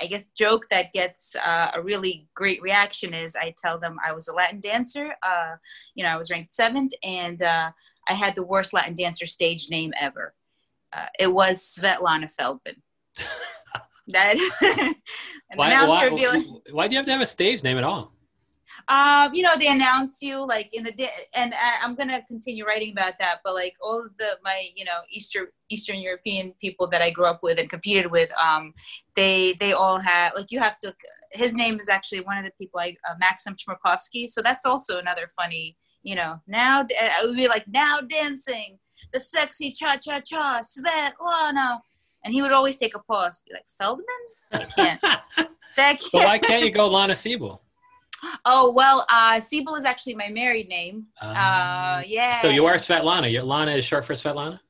I 0.00 0.06
guess 0.06 0.26
joke 0.36 0.66
that 0.70 0.92
gets 0.92 1.36
uh, 1.36 1.70
a 1.74 1.82
really 1.82 2.28
great 2.34 2.62
reaction 2.62 3.14
is 3.14 3.36
I 3.36 3.54
tell 3.56 3.78
them 3.78 3.96
I 4.04 4.12
was 4.12 4.28
a 4.28 4.34
Latin 4.34 4.60
dancer. 4.60 5.14
Uh, 5.22 5.56
you 5.94 6.04
know, 6.04 6.10
I 6.10 6.16
was 6.16 6.30
ranked 6.30 6.54
seventh, 6.54 6.92
and 7.02 7.40
uh, 7.42 7.70
I 8.08 8.12
had 8.12 8.34
the 8.34 8.42
worst 8.42 8.72
Latin 8.72 8.94
dancer 8.94 9.26
stage 9.26 9.68
name 9.70 9.92
ever. 10.00 10.34
Uh, 10.92 11.06
it 11.18 11.32
was 11.32 11.58
Svetlana 11.62 12.30
Feldman. 12.30 12.82
that 14.08 14.36
why, 15.54 15.86
why, 15.86 16.08
like, 16.08 16.46
why 16.70 16.88
do 16.88 16.92
you 16.92 16.98
have 16.98 17.06
to 17.06 17.12
have 17.12 17.20
a 17.20 17.26
stage 17.26 17.62
name 17.62 17.78
at 17.78 17.84
all? 17.84 18.11
Um, 18.88 19.34
you 19.34 19.42
know, 19.42 19.56
they 19.56 19.68
announce 19.68 20.22
you 20.22 20.44
like 20.46 20.70
in 20.72 20.84
the 20.84 20.92
day, 20.92 21.08
and 21.34 21.54
I, 21.54 21.84
am 21.84 21.94
gonna 21.94 22.22
continue 22.26 22.66
writing 22.66 22.92
about 22.92 23.14
that. 23.20 23.40
But 23.44 23.54
like 23.54 23.74
all 23.80 24.04
of 24.04 24.16
the 24.18 24.38
my 24.42 24.68
you 24.74 24.84
know 24.84 25.00
Eastern 25.10 25.46
Eastern 25.68 25.98
European 25.98 26.52
people 26.60 26.86
that 26.88 27.02
I 27.02 27.10
grew 27.10 27.26
up 27.26 27.40
with 27.42 27.58
and 27.58 27.70
competed 27.70 28.10
with, 28.10 28.32
um, 28.38 28.74
they 29.14 29.54
they 29.60 29.72
all 29.72 29.98
had 29.98 30.32
like 30.36 30.50
you 30.50 30.58
have 30.58 30.78
to. 30.78 30.94
His 31.32 31.54
name 31.54 31.78
is 31.78 31.88
actually 31.88 32.20
one 32.20 32.38
of 32.38 32.44
the 32.44 32.52
people 32.58 32.80
I 32.80 32.96
uh, 33.08 33.14
Maxim 33.18 33.56
Chmerkovskiy. 33.56 34.30
So 34.30 34.42
that's 34.42 34.66
also 34.66 34.98
another 34.98 35.28
funny. 35.36 35.76
You 36.02 36.16
know, 36.16 36.40
now 36.48 36.84
I 37.00 37.24
would 37.24 37.36
be 37.36 37.48
like 37.48 37.66
now 37.68 38.00
dancing 38.00 38.78
the 39.12 39.20
sexy 39.20 39.70
cha 39.72 39.96
cha 39.96 40.20
cha 40.20 40.60
Svetlana, 40.62 41.80
and 42.24 42.34
he 42.34 42.42
would 42.42 42.52
always 42.52 42.76
take 42.76 42.96
a 42.96 43.00
pause, 43.00 43.42
be 43.46 43.52
like 43.54 43.66
Feldman. 43.68 44.06
I 44.52 44.64
can't. 44.64 45.00
that 45.76 45.98
can't. 46.00 46.00
But 46.12 46.24
why 46.24 46.38
can't 46.38 46.64
you 46.64 46.70
go 46.70 46.88
Lana 46.90 47.16
Siebel? 47.16 47.62
Oh 48.44 48.70
well, 48.70 49.04
uh, 49.08 49.40
Siebel 49.40 49.74
is 49.74 49.84
actually 49.84 50.14
my 50.14 50.28
married 50.28 50.68
name. 50.68 51.06
Um, 51.20 51.30
uh, 51.36 52.02
yeah. 52.06 52.40
So 52.40 52.48
you 52.48 52.66
are 52.66 52.74
Svetlana. 52.74 53.30
Your 53.32 53.42
Lana 53.42 53.72
is 53.72 53.84
short 53.84 54.04
for 54.04 54.14
Svetlana. 54.14 54.60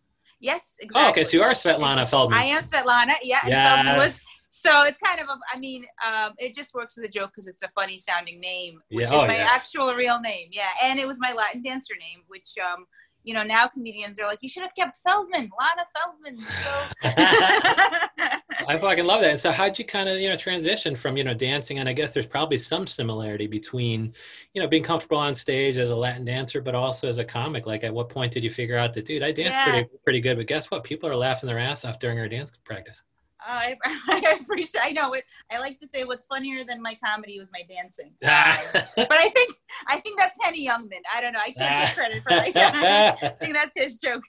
Yes, 0.41 0.77
exactly. 0.81 1.07
Oh, 1.07 1.11
okay, 1.11 1.25
so 1.25 1.37
you 1.37 1.43
are 1.43 1.53
Svetlana 1.53 2.09
Feldman. 2.09 2.39
I 2.39 2.45
am 2.45 2.63
Svetlana. 2.63 3.13
Yeah, 3.23 3.41
yes. 3.47 3.75
Feldman 3.75 3.97
was. 3.97 4.25
So 4.55 4.85
it's 4.85 4.99
kind 4.99 5.21
of 5.21 5.29
a. 5.29 5.39
I 5.55 5.59
mean, 5.59 5.85
um, 6.07 6.33
it 6.39 6.55
just 6.55 6.75
works 6.75 6.99
as 6.99 7.05
a 7.05 7.09
joke 7.09 7.31
because 7.31 7.49
it's 7.49 7.63
a 7.63 7.69
funny 7.75 7.97
sounding 7.97 8.41
name, 8.41 8.81
which 8.91 9.09
yeah. 9.09 9.17
is 9.17 9.23
oh, 9.23 9.27
my 9.27 9.37
yeah. 9.37 9.49
actual 9.51 9.95
real 9.95 10.21
name. 10.21 10.49
Yeah, 10.51 10.69
and 10.83 10.99
it 10.99 11.07
was 11.07 11.19
my 11.21 11.33
Latin 11.33 11.63
dancer 11.63 11.95
name, 11.99 12.23
which 12.29 12.55
um, 12.59 12.87
you 13.25 13.35
know, 13.35 13.43
now 13.43 13.69
comedians 13.69 14.19
are 14.19 14.27
like, 14.27 14.39
you 14.43 14.49
should 14.49 14.63
have 14.63 14.75
kept 14.75 14.99
Feldman, 15.07 15.51
Lana 15.61 15.87
Feldman. 15.97 16.39
So 16.63 16.71
I 18.69 18.77
fucking 18.77 19.05
love 19.05 19.21
that. 19.23 19.39
So 19.39 19.51
how'd 19.51 19.79
you 19.79 19.85
kind 19.85 20.09
of, 20.09 20.19
you 20.19 20.29
know, 20.29 20.37
transition 20.37 20.97
from, 20.97 21.17
you 21.17 21.25
know, 21.25 21.35
dancing? 21.35 21.79
And 21.79 21.89
I 21.89 21.93
guess 21.93 22.15
there's 22.15 22.27
probably 22.27 22.59
some 22.59 22.87
similarity 22.87 23.47
between, 23.47 24.13
you 24.55 24.63
know, 24.63 24.69
being 24.69 24.83
comfortable 24.83 25.19
on 25.19 25.35
stage 25.35 25.77
as 25.77 25.91
a 25.91 25.97
Latin 25.97 26.25
dancer, 26.25 26.61
but 26.61 26.75
also 26.75 27.09
as 27.09 27.19
a 27.19 27.25
comic. 27.25 27.67
Like 27.67 27.85
at 27.85 27.93
what 27.93 28.09
point 28.09 28.33
did 28.33 28.45
you 28.45 28.51
figure 28.51 28.77
out 28.77 28.95
that, 28.95 29.05
dude, 29.05 29.23
I 29.23 29.33
dance 29.33 29.55
yeah. 29.55 29.71
pretty, 29.71 29.89
pretty 30.05 30.21
good, 30.21 30.37
but 30.37 30.47
guess 30.47 30.71
what? 30.71 30.85
People 30.85 31.09
are 31.09 31.17
laughing 31.17 31.47
their 31.47 31.59
ass 31.59 31.85
off 31.85 31.99
during 31.99 32.19
our 32.19 32.29
dance 32.29 32.53
practice. 32.65 33.03
I, 33.45 33.77
I 33.85 34.39
appreciate. 34.41 34.83
I 34.83 34.91
know 34.93 35.13
it. 35.13 35.25
I 35.51 35.59
like 35.59 35.79
to 35.79 35.87
say 35.87 36.05
what's 36.05 36.27
funnier 36.27 36.65
than 36.65 36.81
my 36.81 36.97
comedy 37.05 37.39
was 37.39 37.51
my 37.53 37.63
dancing. 37.69 38.13
Um, 38.23 38.83
but 38.97 39.13
I 39.13 39.29
think 39.31 39.57
I 39.89 40.01
think 40.01 40.19
that's 40.19 40.39
Henny 40.43 40.67
Youngman. 40.67 41.03
I 41.15 41.21
don't 41.21 41.33
know. 41.33 41.41
I 41.45 41.51
can't 41.51 41.89
take 41.89 41.97
credit 41.97 42.23
for 42.23 42.31
that. 42.31 43.19
I 43.23 43.29
think 43.29 43.55
that's 43.55 43.77
his 43.77 43.97
joke. 43.97 44.23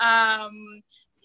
um, 0.00 0.82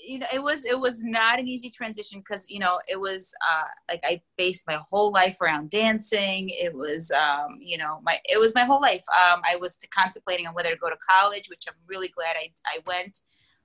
you 0.07 0.19
know, 0.19 0.27
it 0.33 0.41
was 0.41 0.65
it 0.65 0.79
was 0.79 1.03
not 1.03 1.39
an 1.39 1.47
easy 1.47 1.69
transition 1.69 2.19
because 2.19 2.49
you 2.49 2.59
know 2.59 2.79
it 2.87 2.99
was 2.99 3.33
uh, 3.49 3.67
like 3.89 4.01
I 4.03 4.21
based 4.37 4.65
my 4.67 4.79
whole 4.89 5.11
life 5.11 5.41
around 5.41 5.69
dancing. 5.69 6.49
It 6.49 6.73
was 6.73 7.11
um, 7.11 7.57
you 7.59 7.77
know 7.77 7.99
my 8.03 8.17
it 8.25 8.39
was 8.39 8.55
my 8.55 8.63
whole 8.63 8.81
life. 8.81 9.03
Um, 9.09 9.41
I 9.49 9.57
was 9.57 9.79
contemplating 9.91 10.47
on 10.47 10.53
whether 10.53 10.69
to 10.69 10.77
go 10.77 10.89
to 10.89 10.97
college, 10.97 11.49
which 11.49 11.65
I'm 11.67 11.75
really 11.87 12.09
glad 12.09 12.35
I 12.35 12.51
I 12.65 12.79
went. 12.85 13.19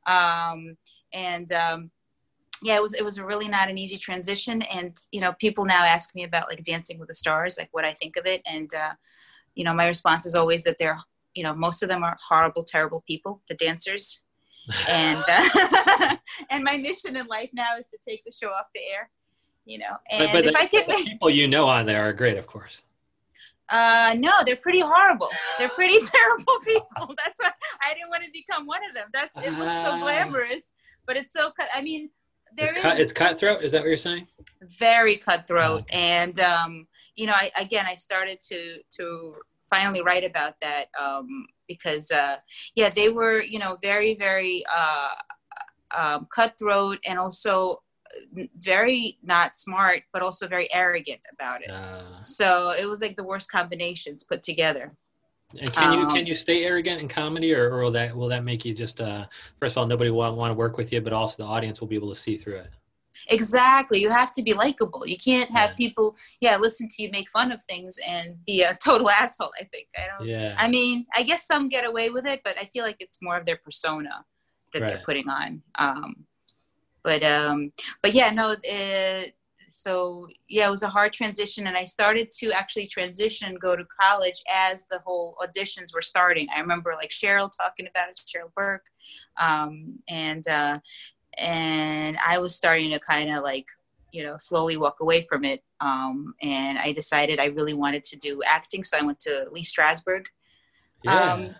Um, 0.06 0.76
and 1.12 1.50
um, 1.52 1.90
yeah, 2.62 2.76
it 2.76 2.82
was 2.82 2.94
it 2.94 3.04
was 3.04 3.20
really 3.20 3.48
not 3.48 3.70
an 3.70 3.78
easy 3.78 3.98
transition, 3.98 4.62
and 4.62 4.96
you 5.12 5.20
know, 5.20 5.32
people 5.34 5.64
now 5.64 5.84
ask 5.84 6.14
me 6.14 6.24
about 6.24 6.48
like 6.48 6.64
Dancing 6.64 6.98
with 6.98 7.08
the 7.08 7.14
Stars, 7.14 7.56
like 7.58 7.68
what 7.72 7.84
I 7.84 7.92
think 7.92 8.16
of 8.16 8.26
it, 8.26 8.42
and 8.46 8.72
uh, 8.74 8.92
you 9.54 9.64
know, 9.64 9.74
my 9.74 9.86
response 9.86 10.26
is 10.26 10.34
always 10.34 10.64
that 10.64 10.78
they're 10.78 10.98
you 11.34 11.42
know 11.42 11.54
most 11.54 11.82
of 11.82 11.88
them 11.88 12.02
are 12.02 12.16
horrible, 12.28 12.64
terrible 12.64 13.04
people, 13.06 13.42
the 13.48 13.54
dancers, 13.54 14.23
and 14.88 15.22
uh, 15.28 16.16
and 16.50 16.64
my 16.64 16.76
mission 16.76 17.16
in 17.16 17.26
life 17.26 17.50
now 17.52 17.76
is 17.78 17.86
to 17.88 17.98
take 18.06 18.24
the 18.24 18.32
show 18.32 18.48
off 18.48 18.66
the 18.74 18.80
air, 18.92 19.10
you 19.64 19.78
know, 19.78 19.96
and 20.10 20.26
but, 20.26 20.32
but 20.32 20.46
if 20.46 20.52
the, 20.52 20.58
I 20.58 20.66
could, 20.66 20.86
the 20.86 21.04
people 21.04 21.30
you 21.30 21.46
know 21.48 21.66
on 21.66 21.86
there 21.86 22.02
are 22.08 22.12
great, 22.12 22.38
of 22.38 22.46
course. 22.46 22.82
Uh, 23.70 24.14
no, 24.18 24.30
they're 24.44 24.56
pretty 24.56 24.80
horrible. 24.80 25.28
They're 25.58 25.70
pretty 25.70 25.98
terrible 26.04 26.58
people. 26.64 27.14
That's 27.24 27.40
why 27.40 27.50
I 27.82 27.94
didn't 27.94 28.10
want 28.10 28.22
to 28.24 28.30
become 28.32 28.66
one 28.66 28.80
of 28.88 28.94
them. 28.94 29.08
That's 29.12 29.38
it 29.38 29.52
looks 29.52 29.76
so 29.76 29.92
Ah. 29.92 30.00
glamorous, 30.00 30.74
but 31.06 31.16
it's 31.16 31.32
so. 31.32 31.50
cut- 31.50 31.68
I 31.74 31.80
mean, 31.80 32.10
there 32.56 32.66
It's, 32.68 32.76
is 32.76 32.82
cut, 32.82 33.00
it's 33.00 33.12
cutthroat. 33.12 33.62
Is 33.64 33.72
that 33.72 33.80
what 33.80 33.88
you're 33.88 33.96
saying? 33.96 34.26
very 34.78 35.16
cutthroat, 35.16 35.82
Okay. 35.82 35.98
and 35.98 36.38
um, 36.40 36.86
you 37.16 37.26
know, 37.26 37.32
I 37.34 37.50
again, 37.58 37.86
I 37.88 37.94
started 37.94 38.38
to 38.48 38.78
to 38.98 39.34
finally 39.62 40.02
write 40.02 40.24
about 40.24 40.60
that 40.60 40.88
um, 41.00 41.46
because 41.68 42.10
uh, 42.10 42.36
yeah, 42.74 42.88
they 42.88 43.08
were 43.08 43.42
you 43.42 43.58
know 43.58 43.76
very 43.82 44.14
very 44.14 44.64
uh, 44.74 45.08
um, 45.96 46.26
cutthroat 46.34 46.98
and 47.06 47.18
also 47.18 47.82
very 48.58 49.18
not 49.22 49.56
smart, 49.58 50.02
but 50.12 50.22
also 50.22 50.46
very 50.46 50.72
arrogant 50.72 51.20
about 51.32 51.62
it. 51.62 51.70
Uh, 51.70 52.20
So 52.20 52.72
it 52.72 52.88
was 52.88 53.00
like 53.00 53.16
the 53.16 53.24
worst 53.24 53.50
combinations 53.50 54.24
put 54.24 54.42
together. 54.42 54.94
and 55.58 55.72
can 55.72 55.92
you 55.92 56.04
Um, 56.04 56.10
can 56.10 56.26
you 56.26 56.34
stay 56.34 56.64
arrogant 56.64 57.00
in 57.00 57.08
comedy, 57.08 57.54
or, 57.54 57.72
or 57.72 57.82
will 57.82 57.90
that 57.92 58.16
will 58.16 58.28
that 58.28 58.44
make 58.44 58.64
you 58.64 58.74
just 58.74 59.00
uh, 59.00 59.26
first 59.60 59.72
of 59.74 59.78
all 59.78 59.86
nobody 59.86 60.10
will 60.10 60.34
want 60.36 60.50
to 60.50 60.54
work 60.54 60.76
with 60.76 60.92
you, 60.92 61.00
but 61.00 61.12
also 61.12 61.42
the 61.42 61.48
audience 61.48 61.80
will 61.80 61.88
be 61.88 61.96
able 61.96 62.08
to 62.08 62.14
see 62.14 62.36
through 62.36 62.56
it. 62.56 62.70
Exactly. 63.28 64.00
You 64.00 64.10
have 64.10 64.32
to 64.34 64.42
be 64.42 64.54
likable. 64.54 65.06
You 65.06 65.16
can't 65.16 65.50
have 65.50 65.70
Yeah. 65.70 65.76
people, 65.76 66.16
yeah, 66.40 66.56
listen 66.56 66.88
to 66.90 67.02
you 67.02 67.10
make 67.10 67.30
fun 67.30 67.52
of 67.52 67.62
things 67.62 67.98
and 68.06 68.44
be 68.44 68.62
a 68.62 68.74
total 68.84 69.10
asshole. 69.10 69.52
I 69.60 69.64
think. 69.64 69.88
I 69.96 70.06
don't. 70.18 70.28
Yeah. 70.28 70.54
I 70.58 70.68
mean, 70.68 71.06
I 71.14 71.22
guess 71.22 71.46
some 71.46 71.68
get 71.68 71.86
away 71.86 72.10
with 72.10 72.26
it, 72.26 72.40
but 72.44 72.56
I 72.60 72.64
feel 72.66 72.84
like 72.84 72.96
it's 73.00 73.18
more 73.22 73.36
of 73.36 73.44
their 73.46 73.56
persona 73.56 74.24
that 74.72 74.80
they're 74.88 75.02
putting 75.04 75.28
on. 75.28 75.62
Um, 75.78 76.26
but 77.02 77.22
um, 77.22 77.70
but 78.02 78.14
yeah, 78.14 78.30
no. 78.30 78.52
Uh, 78.52 79.28
so 79.66 80.28
yeah, 80.48 80.66
it 80.66 80.70
was 80.70 80.82
a 80.82 80.88
hard 80.88 81.12
transition, 81.12 81.66
and 81.66 81.76
I 81.76 81.84
started 81.84 82.30
to 82.38 82.52
actually 82.52 82.86
transition 82.86 83.56
go 83.60 83.76
to 83.76 83.84
college 84.00 84.42
as 84.52 84.86
the 84.86 84.98
whole 85.04 85.36
auditions 85.42 85.94
were 85.94 86.02
starting. 86.02 86.48
I 86.54 86.60
remember 86.60 86.94
like 86.94 87.10
Cheryl 87.10 87.50
talking 87.54 87.86
about 87.86 88.10
it, 88.10 88.20
Cheryl 88.26 88.52
Burke, 88.54 88.86
um, 89.40 89.98
and 90.08 90.46
uh, 90.48 90.78
and 91.38 92.16
I 92.26 92.38
was 92.38 92.54
starting 92.54 92.92
to 92.92 92.98
kind 93.00 93.30
of 93.30 93.42
like 93.42 93.66
you 94.12 94.22
know 94.22 94.36
slowly 94.38 94.76
walk 94.76 94.96
away 95.00 95.20
from 95.22 95.44
it. 95.44 95.62
Um, 95.80 96.34
and 96.42 96.78
I 96.78 96.92
decided 96.92 97.40
I 97.40 97.46
really 97.46 97.74
wanted 97.74 98.04
to 98.04 98.16
do 98.16 98.40
acting, 98.46 98.84
so 98.84 98.96
I 98.98 99.02
went 99.02 99.20
to 99.20 99.46
Lee 99.52 99.64
Strasberg. 99.64 100.26
yeah. 101.02 101.32
um, 101.32 101.54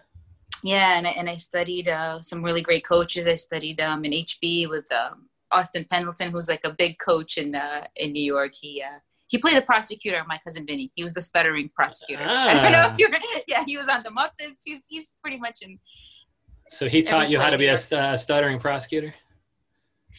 Yeah, 0.62 0.96
and 0.96 1.06
I, 1.06 1.10
and 1.10 1.28
I 1.28 1.36
studied 1.36 1.88
uh, 1.88 2.22
some 2.22 2.42
really 2.42 2.62
great 2.62 2.84
coaches. 2.86 3.26
I 3.26 3.34
studied 3.34 3.80
um, 3.80 4.04
in 4.04 4.12
HB 4.12 4.68
with 4.70 4.90
um, 4.92 5.28
Austin 5.52 5.84
Pendleton, 5.90 6.30
who's 6.30 6.48
like 6.48 6.64
a 6.64 6.70
big 6.72 6.98
coach 6.98 7.36
in 7.38 7.54
uh, 7.54 7.84
in 7.96 8.12
New 8.12 8.22
York. 8.34 8.52
He 8.58 8.82
uh, 8.82 8.98
he 9.26 9.36
played 9.38 9.56
the 9.56 9.62
prosecutor 9.62 10.22
My 10.26 10.38
Cousin 10.44 10.64
Vinny. 10.66 10.90
He 10.94 11.02
was 11.02 11.12
the 11.12 11.22
stuttering 11.22 11.68
prosecutor. 11.74 12.24
I 12.26 12.54
don't 12.54 12.72
know 12.72 12.86
Ah. 12.88 12.92
if 12.92 12.98
you're. 12.98 13.10
Yeah, 13.48 13.64
he 13.66 13.76
was 13.76 13.88
on 13.88 14.02
the 14.04 14.10
Muppets. 14.10 14.62
He's 14.64 14.86
he's 14.88 15.10
pretty 15.20 15.38
much 15.38 15.58
in. 15.62 15.78
so 16.70 16.88
he 16.88 17.02
taught 17.02 17.28
you 17.30 17.38
how 17.40 17.50
to 17.50 17.58
be 17.58 17.66
a 17.66 17.76
st- 17.76 18.00
uh, 18.00 18.16
stuttering 18.16 18.58
prosecutor. 18.60 19.12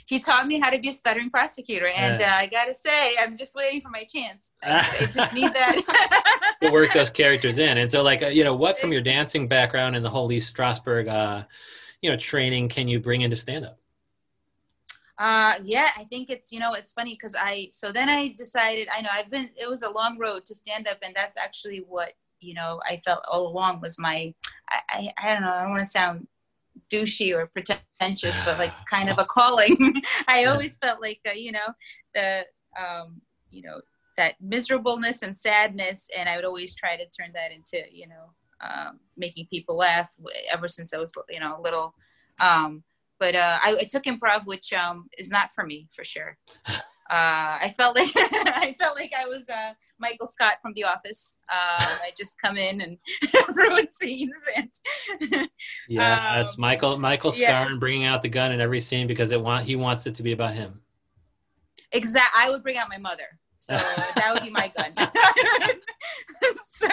He 0.06 0.20
taught 0.20 0.48
me 0.48 0.60
how 0.60 0.70
to 0.70 0.80
be 0.80 0.90
a 0.90 0.94
stuttering 0.94 1.30
prosecutor, 1.30 1.88
and 1.88 2.22
uh, 2.22 2.26
I 2.26 2.48
gotta 2.48 2.74
say, 2.74 3.16
I'm 3.18 3.36
just 3.38 3.56
waiting 3.56 3.82
for 3.82 3.90
my 3.90 4.04
chance. 4.04 4.54
I 4.64 4.78
just, 4.78 4.94
I 4.94 5.06
just 5.06 5.34
need 5.34 5.54
that. 5.54 6.56
to 6.62 6.72
work 6.72 6.94
those 6.94 7.10
characters 7.10 7.58
in. 7.58 7.78
And 7.78 7.90
so, 7.90 8.04
like, 8.04 8.24
uh, 8.24 8.28
you 8.28 8.44
know, 8.44 8.56
what 8.56 8.80
from 8.80 8.92
your 8.92 9.02
dancing 9.02 9.48
background 9.48 9.96
and 9.96 10.06
the 10.06 10.10
whole 10.10 10.32
east 10.32 10.56
Strasberg, 10.56 11.08
uh, 11.08 11.46
you 12.02 12.10
know, 12.10 12.18
training 12.18 12.70
can 12.70 12.88
you 12.88 13.00
bring 13.00 13.22
into 13.22 13.36
stand 13.36 13.66
up? 13.66 13.80
Uh, 15.18 15.54
yeah, 15.64 15.90
I 15.98 16.04
think 16.06 16.30
it's 16.30 16.52
you 16.52 16.60
know 16.60 16.74
it's 16.74 16.92
funny 16.92 17.14
because 17.14 17.36
I 17.40 17.70
so 17.72 17.92
then 17.92 18.10
I 18.10 18.36
decided 18.38 18.90
I 18.96 19.02
know 19.02 19.10
I've 19.12 19.32
been 19.32 19.50
it 19.56 19.70
was 19.70 19.82
a 19.82 19.90
long 19.90 20.18
road 20.18 20.46
to 20.48 20.56
stand 20.56 20.88
up 20.90 20.98
and 21.02 21.16
that's 21.16 21.38
actually 21.38 21.86
what 21.88 22.12
you 22.42 22.54
know 22.54 22.82
I 22.86 22.98
felt 22.98 23.24
all 23.32 23.48
along 23.48 23.80
was 23.80 23.98
my 23.98 24.34
I 24.70 24.82
I, 24.90 25.10
I 25.24 25.34
don't 25.34 25.44
know 25.44 25.54
I 25.54 25.62
don't 25.62 25.72
want 25.72 25.82
to 25.82 25.88
sound 25.88 26.28
douchey 26.92 27.36
or 27.36 27.48
pretentious 27.48 28.38
but 28.46 28.60
like 28.60 28.74
kind 28.90 29.10
of 29.10 29.18
a 29.20 29.26
calling. 29.26 30.02
I 30.28 30.46
always 30.46 30.78
felt 30.78 31.02
like 31.02 31.20
uh, 31.28 31.34
you 31.34 31.52
know 31.52 31.68
the 32.14 32.46
um 32.80 33.22
you 33.50 33.64
know 33.64 33.82
that 34.18 34.36
miserableness 34.40 35.22
and 35.22 35.38
sadness 35.38 36.10
and 36.18 36.30
I 36.30 36.36
would 36.36 36.46
always 36.46 36.74
try 36.74 36.96
to 36.96 37.06
turn 37.06 37.32
that 37.34 37.52
into 37.52 37.84
you 37.92 38.08
know 38.08 38.34
um, 38.62 39.00
making 39.18 39.48
people 39.52 39.78
laugh 39.78 40.14
ever 40.52 40.68
since 40.68 40.94
I 40.94 40.98
was 40.98 41.16
you 41.30 41.40
know 41.40 41.60
a 41.60 41.62
little. 41.62 41.96
Um, 42.40 42.84
but 43.20 43.36
uh, 43.36 43.60
I, 43.62 43.78
I 43.80 43.84
took 43.90 44.04
improv, 44.04 44.46
which 44.46 44.74
um, 44.74 45.08
is 45.18 45.32
not 45.32 45.54
for 45.54 45.66
me 45.66 45.88
for 45.96 46.04
sure. 46.04 46.38
Uh, 47.08 47.62
I 47.62 47.74
felt 47.78 47.96
like 47.96 48.10
I 48.16 48.74
felt 48.80 48.96
like 48.96 49.12
I 49.16 49.26
was 49.26 49.48
uh, 49.48 49.74
Michael 50.00 50.26
Scott 50.26 50.56
from 50.62 50.74
The 50.74 50.86
Office. 50.86 51.40
Um, 51.52 51.98
I 52.02 52.12
just 52.18 52.36
come 52.44 52.58
in 52.58 52.82
and 52.82 52.98
ruin 53.56 53.88
scenes, 53.88 54.36
and 54.56 54.70
Yeah, 55.88 56.38
that's 56.38 56.58
Um, 56.58 56.62
Michael 56.62 56.98
Michael 56.98 57.32
yeah. 57.36 57.50
Scarn 57.50 57.78
bringing 57.78 58.06
out 58.06 58.24
the 58.24 58.30
gun 58.30 58.52
in 58.52 58.60
every 58.60 58.80
scene 58.80 59.06
because 59.06 59.32
it 59.32 59.40
want 59.40 59.66
he 59.66 59.76
wants 59.76 60.08
it 60.08 60.16
to 60.16 60.24
be 60.24 60.32
about 60.32 60.56
him. 60.56 60.82
exact. 61.92 62.34
I 62.36 62.50
would 62.50 62.64
bring 62.64 62.78
out 62.78 62.90
my 62.90 62.98
mother, 62.98 63.40
so 63.60 63.74
that 63.76 64.32
would 64.34 64.42
be 64.42 64.50
my 64.50 64.72
gun. 64.76 64.94
so, 66.70 66.88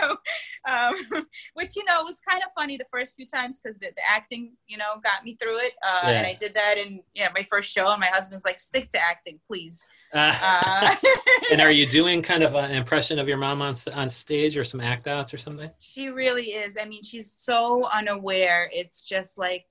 um, 0.69 1.27
which 1.55 1.75
you 1.75 1.85
know 1.89 2.05
was 2.05 2.21
kind 2.21 2.43
of 2.43 2.51
funny 2.55 2.77
the 2.77 2.85
first 2.93 3.17
few 3.17 3.27
times 3.27 3.59
because 3.59 3.79
the, 3.79 3.89
the 3.97 4.03
acting, 4.07 4.53
you 4.67 4.77
know, 4.77 5.01
got 5.03 5.25
me 5.25 5.37
through 5.41 5.57
it, 5.59 5.73
uh, 5.87 6.03
and 6.05 6.27
I 6.27 6.35
did 6.35 6.53
that 6.53 6.77
in 6.77 7.01
yeah 7.15 7.31
my 7.35 7.43
first 7.45 7.73
show, 7.73 7.89
and 7.89 8.01
my 8.01 8.09
husband's 8.09 8.45
like, 8.45 8.61
"Stick 8.61 8.91
to 8.91 9.03
acting, 9.03 9.41
please." 9.47 9.87
Uh, 10.13 10.33
Uh, 10.43 10.95
and 11.51 11.61
are 11.67 11.71
you 11.71 11.87
doing 11.87 12.23
kind 12.23 12.43
of 12.43 12.55
an 12.55 12.71
impression 12.73 13.19
of 13.19 13.27
your 13.29 13.37
mom 13.39 13.63
on 13.63 13.75
on 13.95 14.09
stage 14.09 14.57
or 14.59 14.65
some 14.65 14.81
act 14.81 15.07
outs 15.09 15.33
or 15.33 15.39
something? 15.39 15.71
She 15.79 16.09
really 16.09 16.45
is. 16.45 16.77
I 16.81 16.85
mean, 16.85 17.03
she's 17.03 17.31
so 17.33 17.89
unaware. 17.93 18.69
It's 18.73 19.03
just 19.05 19.39
like 19.39 19.67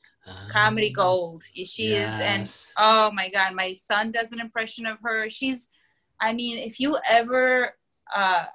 comedy 0.50 0.88
Um, 0.90 0.94
gold. 0.94 1.44
She 1.44 1.94
is, 1.94 2.14
and 2.20 2.44
oh 2.78 3.12
my 3.12 3.30
god, 3.30 3.54
my 3.56 3.74
son 3.74 4.12
does 4.12 4.32
an 4.32 4.40
impression 4.40 4.86
of 4.86 4.98
her. 5.04 5.30
She's, 5.30 5.70
I 6.20 6.34
mean, 6.34 6.58
if 6.58 6.80
you 6.80 6.96
ever, 7.10 7.76
uh, 8.16 8.46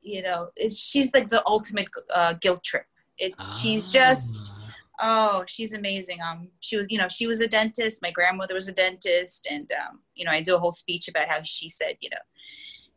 you 0.00 0.22
know, 0.22 0.48
it's, 0.56 0.76
she's 0.78 1.12
like 1.14 1.28
the 1.28 1.42
ultimate 1.46 1.86
uh, 2.14 2.34
guilt 2.34 2.62
trip. 2.64 2.86
It's 3.18 3.58
she's 3.60 3.90
just 3.90 4.54
Ah. 4.56 4.61
Oh, 5.02 5.44
she's 5.48 5.74
amazing. 5.74 6.20
Um, 6.22 6.48
she 6.60 6.76
was, 6.76 6.86
you 6.88 6.96
know, 6.98 7.08
she 7.08 7.26
was 7.26 7.40
a 7.40 7.48
dentist. 7.48 8.00
My 8.02 8.10
grandmother 8.12 8.54
was 8.54 8.68
a 8.68 8.72
dentist, 8.72 9.48
and 9.50 9.70
um, 9.72 10.00
you 10.14 10.24
know, 10.24 10.30
I 10.30 10.40
do 10.40 10.54
a 10.56 10.58
whole 10.58 10.72
speech 10.72 11.08
about 11.08 11.28
how 11.28 11.40
she 11.42 11.68
said, 11.68 11.96
you 12.00 12.08
know, 12.10 12.22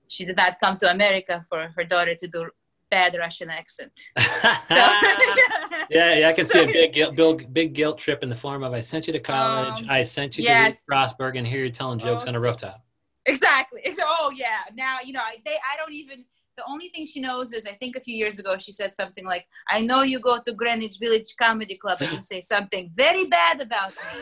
she 0.08 0.24
did 0.24 0.38
not 0.38 0.60
come 0.60 0.78
to 0.78 0.92
America 0.92 1.44
for 1.50 1.74
her 1.76 1.84
daughter 1.84 2.14
to 2.16 2.28
do 2.28 2.50
bad 2.92 3.16
Russian 3.20 3.50
accent. 3.50 3.92
So, 4.70 4.76
Yeah, 5.90 6.16
yeah, 6.16 6.30
I 6.30 6.34
can 6.34 6.48
see 6.48 6.60
a 6.64 6.66
big 6.68 6.94
guilt, 6.94 7.16
big, 7.16 7.54
big 7.54 7.74
guilt 7.74 7.98
trip 8.00 8.24
in 8.24 8.30
the 8.30 8.36
form 8.36 8.64
of 8.64 8.74
I 8.74 8.82
sent 8.82 9.06
you 9.08 9.14
to 9.14 9.20
college, 9.20 9.84
Um, 9.84 9.90
I 9.90 10.02
sent 10.02 10.38
you 10.38 10.44
yes. 10.44 10.84
to 10.84 10.92
Strasberg, 10.92 11.38
and 11.38 11.46
here 11.46 11.60
you're 11.60 11.70
telling 11.70 12.00
jokes 12.00 12.24
Oh, 12.26 12.30
on 12.30 12.36
a 12.36 12.40
rooftop. 12.40 12.84
Exactly. 13.28 13.82
Ex- 13.84 14.00
Oh 14.02 14.32
yeah. 14.36 14.60
Now 14.76 14.98
you 15.04 15.14
know 15.14 15.22
I, 15.24 15.38
they. 15.46 15.52
I 15.52 15.76
don't 15.78 15.94
even. 15.94 16.26
The 16.58 16.64
only 16.70 16.90
thing 16.90 17.06
she 17.06 17.20
knows 17.20 17.52
is 17.52 17.66
I 17.66 17.74
think 17.74 17.98
a 17.98 18.00
few 18.00 18.16
years 18.16 18.40
ago 18.40 18.58
she 18.58 18.72
said 18.72 18.96
something 18.96 19.26
like, 19.26 19.46
"I 19.70 19.82
know 19.82 20.04
you 20.04 20.20
go 20.20 20.40
to 20.40 20.54
Greenwich 20.54 20.98
Village 21.00 21.36
Comedy 21.42 21.76
Club 21.76 21.98
and 22.02 22.12
you 22.14 22.22
say 22.34 22.40
something 22.40 22.90
very 22.94 23.26
bad 23.26 23.62
about 23.62 23.90
me, 23.92 24.22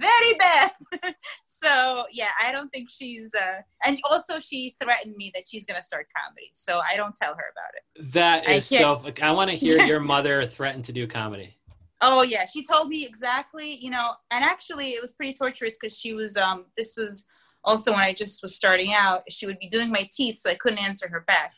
very 0.00 0.34
bad." 0.38 0.70
so 1.46 2.04
yeah, 2.12 2.30
I 2.42 2.52
don't 2.52 2.70
think 2.70 2.88
she's. 2.88 3.34
Uh, 3.34 3.62
and 3.84 3.98
also 4.10 4.38
she 4.38 4.74
threatened 4.80 5.16
me 5.16 5.32
that 5.34 5.44
she's 5.48 5.66
gonna 5.66 5.82
start 5.82 6.06
comedy, 6.16 6.50
so 6.54 6.80
I 6.88 6.96
don't 6.96 7.16
tell 7.16 7.34
her 7.34 7.46
about 7.50 7.72
it. 7.76 8.12
That 8.12 8.48
is 8.48 8.66
so. 8.68 9.02
I 9.20 9.32
want 9.32 9.50
to 9.50 9.56
hear 9.56 9.80
your 9.84 10.00
mother 10.14 10.46
threaten 10.46 10.82
to 10.82 10.92
do 10.92 11.06
comedy. 11.08 11.56
Oh 12.00 12.22
yeah, 12.22 12.44
she 12.46 12.64
told 12.64 12.88
me 12.88 13.04
exactly, 13.04 13.76
you 13.76 13.90
know, 13.90 14.12
and 14.30 14.44
actually 14.44 14.90
it 14.90 15.02
was 15.02 15.12
pretty 15.14 15.34
torturous 15.34 15.78
because 15.80 15.98
she 15.98 16.14
was 16.14 16.36
um 16.36 16.66
this 16.76 16.94
was 16.96 17.26
also 17.64 17.92
when 17.92 18.00
I 18.00 18.12
just 18.12 18.42
was 18.42 18.54
starting 18.54 18.92
out, 18.92 19.22
she 19.30 19.46
would 19.46 19.58
be 19.58 19.68
doing 19.68 19.90
my 19.90 20.08
teeth 20.12 20.38
so 20.38 20.50
I 20.50 20.54
couldn't 20.54 20.78
answer 20.78 21.08
her 21.08 21.20
back. 21.20 21.54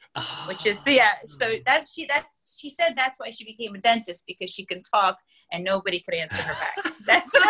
Which 0.46 0.66
is 0.66 0.86
yeah, 0.88 1.12
so 1.26 1.54
that's 1.64 1.92
she 1.92 2.06
that's 2.06 2.56
she 2.58 2.70
said 2.70 2.94
that's 2.96 3.18
why 3.20 3.30
she 3.30 3.44
became 3.44 3.74
a 3.74 3.78
dentist 3.78 4.24
because 4.26 4.50
she 4.50 4.64
can 4.64 4.82
talk 4.82 5.18
and 5.52 5.64
nobody 5.64 6.00
could 6.00 6.14
answer 6.14 6.42
her 6.42 6.54
back. 6.54 6.94
That's 7.06 7.32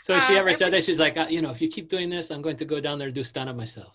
So 0.00 0.18
she 0.20 0.36
uh, 0.36 0.38
ever 0.38 0.54
said 0.54 0.72
that 0.72 0.84
she's 0.84 0.98
like, 0.98 1.18
uh, 1.18 1.26
you 1.28 1.42
know, 1.42 1.50
if 1.50 1.60
you 1.60 1.68
keep 1.68 1.90
doing 1.90 2.08
this, 2.08 2.30
I'm 2.30 2.40
going 2.40 2.56
to 2.56 2.64
go 2.64 2.80
down 2.80 2.98
there 2.98 3.08
and 3.08 3.14
do 3.14 3.22
stand 3.22 3.50
up 3.50 3.56
myself. 3.56 3.94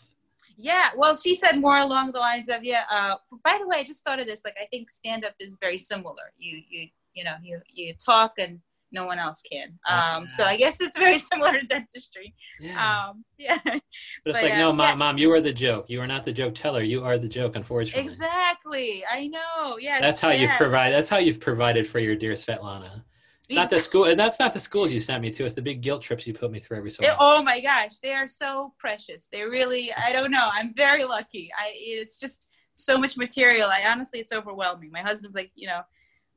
Yeah, 0.56 0.90
well, 0.96 1.16
she 1.16 1.34
said 1.34 1.54
more 1.54 1.80
along 1.80 2.12
the 2.12 2.20
lines 2.20 2.50
of, 2.50 2.64
yeah. 2.64 2.84
Uh, 2.92 3.16
by 3.44 3.58
the 3.60 3.68
way, 3.68 3.78
I 3.78 3.84
just 3.84 4.04
thought 4.04 4.20
of 4.20 4.28
this. 4.28 4.44
Like, 4.46 4.56
I 4.62 4.68
think 4.68 4.92
stand 4.92 5.26
up 5.26 5.34
is 5.40 5.58
very 5.60 5.80
similar. 5.80 6.32
You, 6.38 6.62
you, 6.70 6.88
you 7.16 7.24
know, 7.24 7.34
you 7.42 7.60
you 7.68 7.96
talk 7.96 8.34
and 8.38 8.60
no 8.94 9.06
one 9.06 9.20
else 9.20 9.42
can. 9.42 9.78
Um, 9.90 10.30
so 10.30 10.46
I 10.46 10.56
guess 10.56 10.80
it's 10.80 10.98
very 10.98 11.18
similar 11.32 11.60
to 11.60 11.66
dentistry. 11.66 12.34
Yeah. 12.60 13.08
Um, 13.10 13.26
yeah, 13.38 13.58
but 13.66 13.74
it's 13.76 13.84
but, 14.24 14.44
like, 14.44 14.54
no, 14.54 14.72
mom, 14.72 14.90
yeah. 14.90 14.96
mom, 14.96 15.18
you 15.18 15.32
are 15.32 15.42
the 15.42 15.52
joke. 15.52 15.90
You 15.90 16.00
are 16.00 16.08
not 16.08 16.24
the 16.24 16.32
joke 16.32 16.56
teller. 16.56 16.82
You 16.82 17.04
are 17.04 17.18
the 17.18 17.28
joke, 17.28 17.56
unfortunately. 17.56 18.04
exactly. 18.04 19.04
I 19.10 19.28
know. 19.28 19.78
Yes. 19.78 20.00
That's 20.00 20.20
how 20.20 20.30
you've 20.30 20.52
provided. 20.52 20.94
That's 20.96 21.10
how 21.10 21.18
you've 21.18 21.40
provided 21.40 21.88
for 21.88 22.00
your 22.00 22.16
dear 22.16 22.34
Svetlana. 22.34 23.04
It's 23.50 23.56
not 23.56 23.70
the 23.70 23.80
school. 23.80 24.06
and 24.06 24.18
That's 24.18 24.40
not 24.40 24.54
the 24.54 24.60
schools 24.60 24.92
you 24.92 25.02
sent 25.02 25.22
me 25.22 25.30
to. 25.32 25.44
It's 25.44 25.54
the 25.54 25.62
big 25.62 25.82
guilt 25.82 26.02
trips 26.02 26.26
you 26.26 26.34
put 26.34 26.50
me 26.50 26.60
through 26.60 26.78
every 26.78 26.92
so 26.92 27.04
often. 27.04 27.18
oh 27.20 27.44
my 27.44 27.60
gosh, 27.60 27.98
they 28.00 28.14
are 28.14 28.28
so 28.28 28.74
precious. 28.80 29.28
They 29.32 29.42
really. 29.42 29.92
I 29.94 30.14
don't 30.14 30.32
know. 30.32 30.50
I'm 30.54 30.74
very 30.74 31.04
lucky. 31.04 31.50
I. 31.58 31.74
It's 31.76 32.20
just 32.20 32.48
so 32.76 32.98
much 32.98 33.18
material. 33.18 33.68
I 33.70 33.84
honestly, 33.92 34.20
it's 34.20 34.32
overwhelming. 34.32 34.92
My 34.92 35.02
husband's 35.02 35.36
like, 35.36 35.52
you 35.56 35.68
know, 35.68 35.82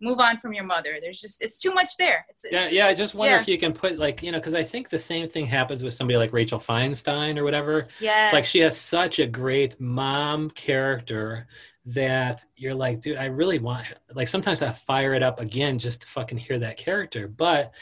move 0.01 0.21
on 0.21 0.39
from 0.39 0.53
your 0.53 0.65
mother. 0.65 0.99
There's 1.01 1.21
just, 1.21 1.43
it's 1.43 1.59
too 1.59 1.73
much 1.73 1.97
there. 1.97 2.27
It's, 2.29 2.45
Yeah, 2.51 2.65
it's 2.65 2.73
yeah. 2.73 2.87
I 2.87 2.95
just 2.95 3.15
wonder 3.15 3.35
yeah. 3.35 3.41
if 3.41 3.49
you 3.49 3.59
can 3.59 3.73
put 3.73 3.99
like 3.99 4.23
you 4.23 4.33
know 4.33 4.39
because 4.39 4.55
I 4.55 4.63
think 4.63 4.89
the 4.89 4.99
same 4.99 5.29
thing 5.29 5.47
happens 5.47 5.83
with 5.83 5.95
somebody 5.95 6.17
like 6.19 6.33
Rachel 6.33 6.59
Feinstein 6.59 7.39
or 7.39 7.45
whatever. 7.45 7.89
yeah 8.01 8.31
Like 8.33 8.45
she 8.45 8.59
has 8.61 8.77
such 8.79 9.19
a 9.19 9.27
great 9.27 9.81
mom 9.81 10.51
character 10.51 11.47
that 11.87 12.45
you're 12.57 12.75
like, 12.75 13.01
dude, 13.01 13.17
I 13.17 13.27
really 13.27 13.59
want. 13.59 13.87
Like 14.15 14.29
sometimes 14.29 14.61
I 14.61 14.73
fire 14.73 15.15
it 15.15 15.23
up 15.23 15.41
again 15.41 15.79
just 15.79 16.03
to 16.03 16.07
fucking 16.09 16.39
hear 16.39 16.59
that 16.59 16.77
character, 16.77 17.29
but 17.29 17.73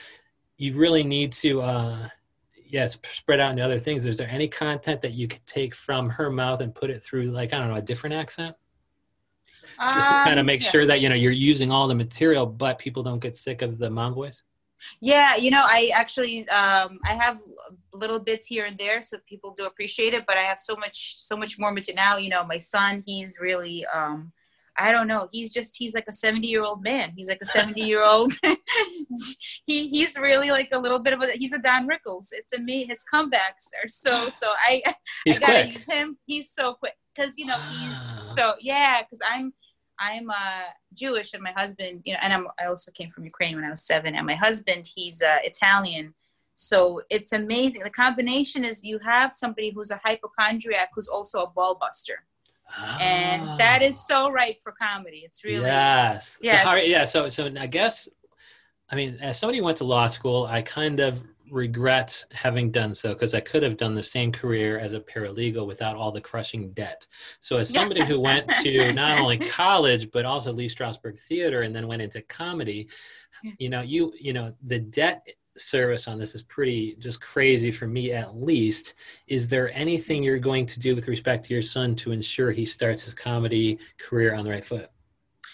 you 0.56 0.76
really 0.76 1.02
need 1.04 1.33
to. 1.35 1.62
uh 1.62 2.09
Yes, 2.66 2.99
spread 3.12 3.38
out 3.38 3.52
into 3.52 3.62
other 3.62 3.78
things. 3.78 4.04
Is 4.04 4.16
there 4.16 4.28
any 4.28 4.49
content 4.49 5.00
that 5.02 5.12
you 5.12 5.28
could 5.28 5.47
take 5.47 5.76
from 5.76 6.11
her 6.11 6.28
mouth 6.28 6.61
and 6.61 6.75
put 6.75 6.90
it 6.90 7.04
through, 7.04 7.26
like 7.26 7.52
I 7.52 7.59
don't 7.59 7.68
know, 7.68 7.76
a 7.76 7.83
different 7.83 8.16
accent? 8.16 8.56
Just 9.87 10.09
to 10.09 10.14
kind 10.16 10.38
of 10.40 10.44
Um, 10.44 10.47
make 10.47 10.62
yeah. 10.62 10.71
sure 10.71 10.87
that 10.87 11.00
you 11.00 11.09
know 11.09 11.14
you're 11.14 11.33
using 11.33 11.71
all 11.71 11.88
the 11.88 11.94
material 11.94 12.47
but 12.47 12.78
people 12.78 13.02
don't 13.02 13.21
get 13.21 13.37
sick 13.37 13.62
of 13.62 13.78
the 13.78 13.90
mom 13.90 14.14
voice 14.14 14.42
Yeah, 15.00 15.37
you 15.37 15.50
know, 15.50 15.62
I 15.64 15.90
actually 15.94 16.49
um, 16.49 16.99
I 17.04 17.12
have 17.12 17.40
little 17.92 18.21
bits 18.21 18.47
here 18.47 18.64
and 18.66 18.76
there, 18.78 19.02
so 19.02 19.18
people 19.28 19.52
do 19.56 19.66
appreciate 19.66 20.14
it. 20.14 20.25
But 20.26 20.37
I 20.37 20.42
have 20.42 20.61
so 20.61 20.76
much, 20.76 21.16
so 21.21 21.37
much 21.37 21.59
more 21.59 21.73
material 21.73 21.94
now. 21.97 22.16
You 22.16 22.30
know, 22.30 22.44
my 22.44 22.59
son, 22.59 23.02
he's 23.06 23.38
really, 23.40 23.85
um, 23.87 24.33
I 24.76 24.90
don't 24.93 25.07
know, 25.07 25.28
he's 25.33 25.52
just 25.52 25.76
he's 25.76 25.95
like 25.95 26.09
a 26.09 26.12
seventy 26.12 26.49
year 26.49 26.62
old 26.62 26.83
man. 26.83 27.12
He's 27.16 27.28
like 27.28 27.43
a 27.43 27.47
seventy 27.47 27.83
year 27.83 28.02
old. 28.04 28.33
he 29.66 29.88
he's 29.88 30.19
really 30.19 30.50
like 30.50 30.71
a 30.73 30.78
little 30.78 30.99
bit 30.99 31.12
of 31.12 31.23
a 31.23 31.28
he's 31.33 31.52
a 31.52 31.59
Don 31.59 31.87
Rickles. 31.88 32.28
It's 32.33 32.52
a 32.52 32.59
me. 32.59 32.85
His 32.85 33.04
comebacks 33.12 33.71
are 33.83 33.88
so 33.88 34.28
so. 34.31 34.49
I 34.66 34.83
he's 35.25 35.38
I 35.38 35.40
gotta 35.40 35.62
quick 35.62 35.73
use 35.75 35.87
him. 35.90 36.19
He's 36.26 36.50
so 36.50 36.75
quick 36.75 36.95
because 37.14 37.38
you 37.38 37.47
know 37.47 37.59
he's 37.78 38.09
Ah. 38.11 38.23
so 38.23 38.54
yeah. 38.61 39.02
Because 39.02 39.21
I'm 39.28 39.52
I'm 39.99 40.28
uh, 40.31 40.69
Jewish 40.93 41.35
and 41.35 41.43
my 41.43 41.52
husband, 41.52 42.02
you 42.04 42.14
know, 42.14 42.19
and 42.23 42.33
I'm 42.33 42.49
I 42.61 42.66
also 42.66 42.90
came 42.93 43.11
from 43.11 43.25
Ukraine 43.25 43.54
when 43.57 43.64
I 43.64 43.71
was 43.71 43.87
seven, 43.87 44.14
and 44.14 44.26
my 44.26 44.35
husband 44.35 44.88
he's 44.95 45.23
uh, 45.23 45.38
Italian. 45.45 46.14
So 46.57 47.02
it's 47.11 47.33
amazing. 47.33 47.83
The 47.83 47.90
combination 47.90 48.64
is 48.64 48.85
you 48.85 49.00
have 49.00 49.33
somebody 49.33 49.71
who's 49.71 49.90
a 49.90 50.00
hypochondriac 50.04 50.90
who's 50.95 51.09
also 51.09 51.43
a 51.43 51.50
ball 51.50 51.75
buster, 51.81 52.25
and 53.00 53.42
ah. 53.42 53.56
that 53.56 53.83
is 53.83 54.06
so 54.06 54.30
right 54.30 54.61
for 54.61 54.73
comedy. 54.73 55.23
It's 55.25 55.44
really 55.44 55.64
yes 55.64 56.38
Yes. 56.42 56.64
so, 56.64 56.71
right, 56.71 56.88
yeah 56.88 57.04
so 57.04 57.28
so 57.28 57.50
i 57.59 57.66
guess 57.66 58.09
i 58.90 58.97
mean 58.97 59.18
as 59.21 59.38
somebody 59.38 59.59
who 59.59 59.64
went 59.64 59.78
to 59.78 59.85
law 59.85 60.06
school 60.06 60.47
i 60.47 60.62
kind 60.62 61.00
of 61.00 61.23
regret 61.50 62.25
having 62.33 62.71
done 62.71 62.94
so 62.94 63.12
because 63.12 63.35
i 63.35 63.40
could 63.40 63.62
have 63.62 63.76
done 63.76 63.94
the 63.94 64.02
same 64.02 64.33
career 64.33 64.78
as 64.78 64.94
a 64.94 65.00
paralegal 65.00 65.66
without 65.66 65.94
all 65.94 66.11
the 66.11 66.21
crushing 66.21 66.73
debt 66.73 67.06
so 67.40 67.56
as 67.59 67.68
somebody 67.68 68.04
who 68.04 68.18
went 68.18 68.49
to 68.62 68.92
not 68.94 69.18
only 69.18 69.38
college 69.38 70.11
but 70.11 70.25
also 70.25 70.52
lee 70.52 70.68
strasberg 70.68 71.18
theater 71.21 71.62
and 71.62 71.75
then 71.75 71.87
went 71.87 72.02
into 72.02 72.21
comedy 72.23 72.88
you 73.59 73.68
know 73.68 73.83
you 73.83 74.12
you 74.18 74.33
know 74.33 74.54
the 74.66 74.78
debt 74.78 75.26
service 75.57 76.09
on 76.09 76.19
this 76.19 76.35
is 76.35 76.43
pretty 76.43 76.97
just 76.99 77.21
crazy 77.21 77.71
for 77.71 77.87
me 77.87 78.13
at 78.13 78.37
least 78.37 78.95
is 79.27 79.49
there 79.49 79.73
anything 79.73 80.23
you're 80.23 80.39
going 80.39 80.67
to 80.67 80.81
do 80.81 80.95
with 80.95 81.09
respect 81.09 81.45
to 81.45 81.53
your 81.53 81.63
son 81.63 81.95
to 81.95 82.13
ensure 82.13 82.51
he 82.51 82.65
starts 82.65 83.03
his 83.03 83.15
comedy 83.15 83.79
career 83.99 84.35
on 84.35 84.45
the 84.45 84.51
right 84.51 84.65
foot 84.65 84.91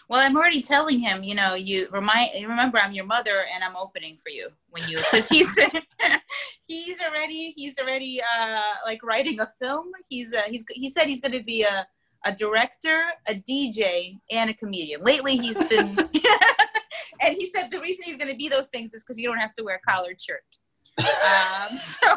Well, 0.09 0.21
I'm 0.27 0.37
already 0.37 0.61
telling 0.61 0.99
him, 0.99 1.23
you 1.23 1.37
know, 1.37 1.55
you 1.55 1.87
remind 1.93 2.31
remember 2.43 2.79
I'm 2.79 2.93
your 2.93 3.07
mother 3.07 3.45
and 3.55 3.63
I'm 3.63 3.77
opening 3.77 4.17
for 4.17 4.31
you 4.31 4.49
when 4.71 4.83
you 4.89 4.99
because 4.99 5.29
he's 5.29 5.57
he's 6.67 7.01
already 7.01 7.55
he's 7.57 7.79
already 7.79 8.21
uh 8.21 8.73
like 8.85 9.05
writing 9.05 9.39
a 9.41 9.49
film. 9.63 9.87
He's 10.09 10.35
uh, 10.35 10.43
he's 10.49 10.65
he 10.73 10.89
said 10.89 11.07
he's 11.07 11.21
going 11.21 11.39
to 11.39 11.45
be 11.45 11.63
a 11.63 11.87
a 12.25 12.33
director, 12.33 13.05
a 13.29 13.35
DJ, 13.35 14.19
and 14.31 14.51
a 14.51 14.55
comedian. 14.55 15.03
Lately, 15.03 15.37
he's 15.37 15.63
been 15.65 15.97
and 17.21 17.35
he 17.35 17.49
said 17.49 17.71
the 17.71 17.81
reason 17.81 18.05
he's 18.07 18.17
going 18.17 18.31
to 18.31 18.37
be 18.37 18.49
those 18.49 18.69
things 18.69 18.95
is 18.95 19.05
because 19.05 19.19
you 19.19 19.29
don't 19.29 19.39
have 19.39 19.55
to 19.55 19.65
wear 19.65 19.77
a 19.77 19.91
collared 19.91 20.21
shirt. 20.21 20.43
um, 20.99 21.77
so 21.77 22.09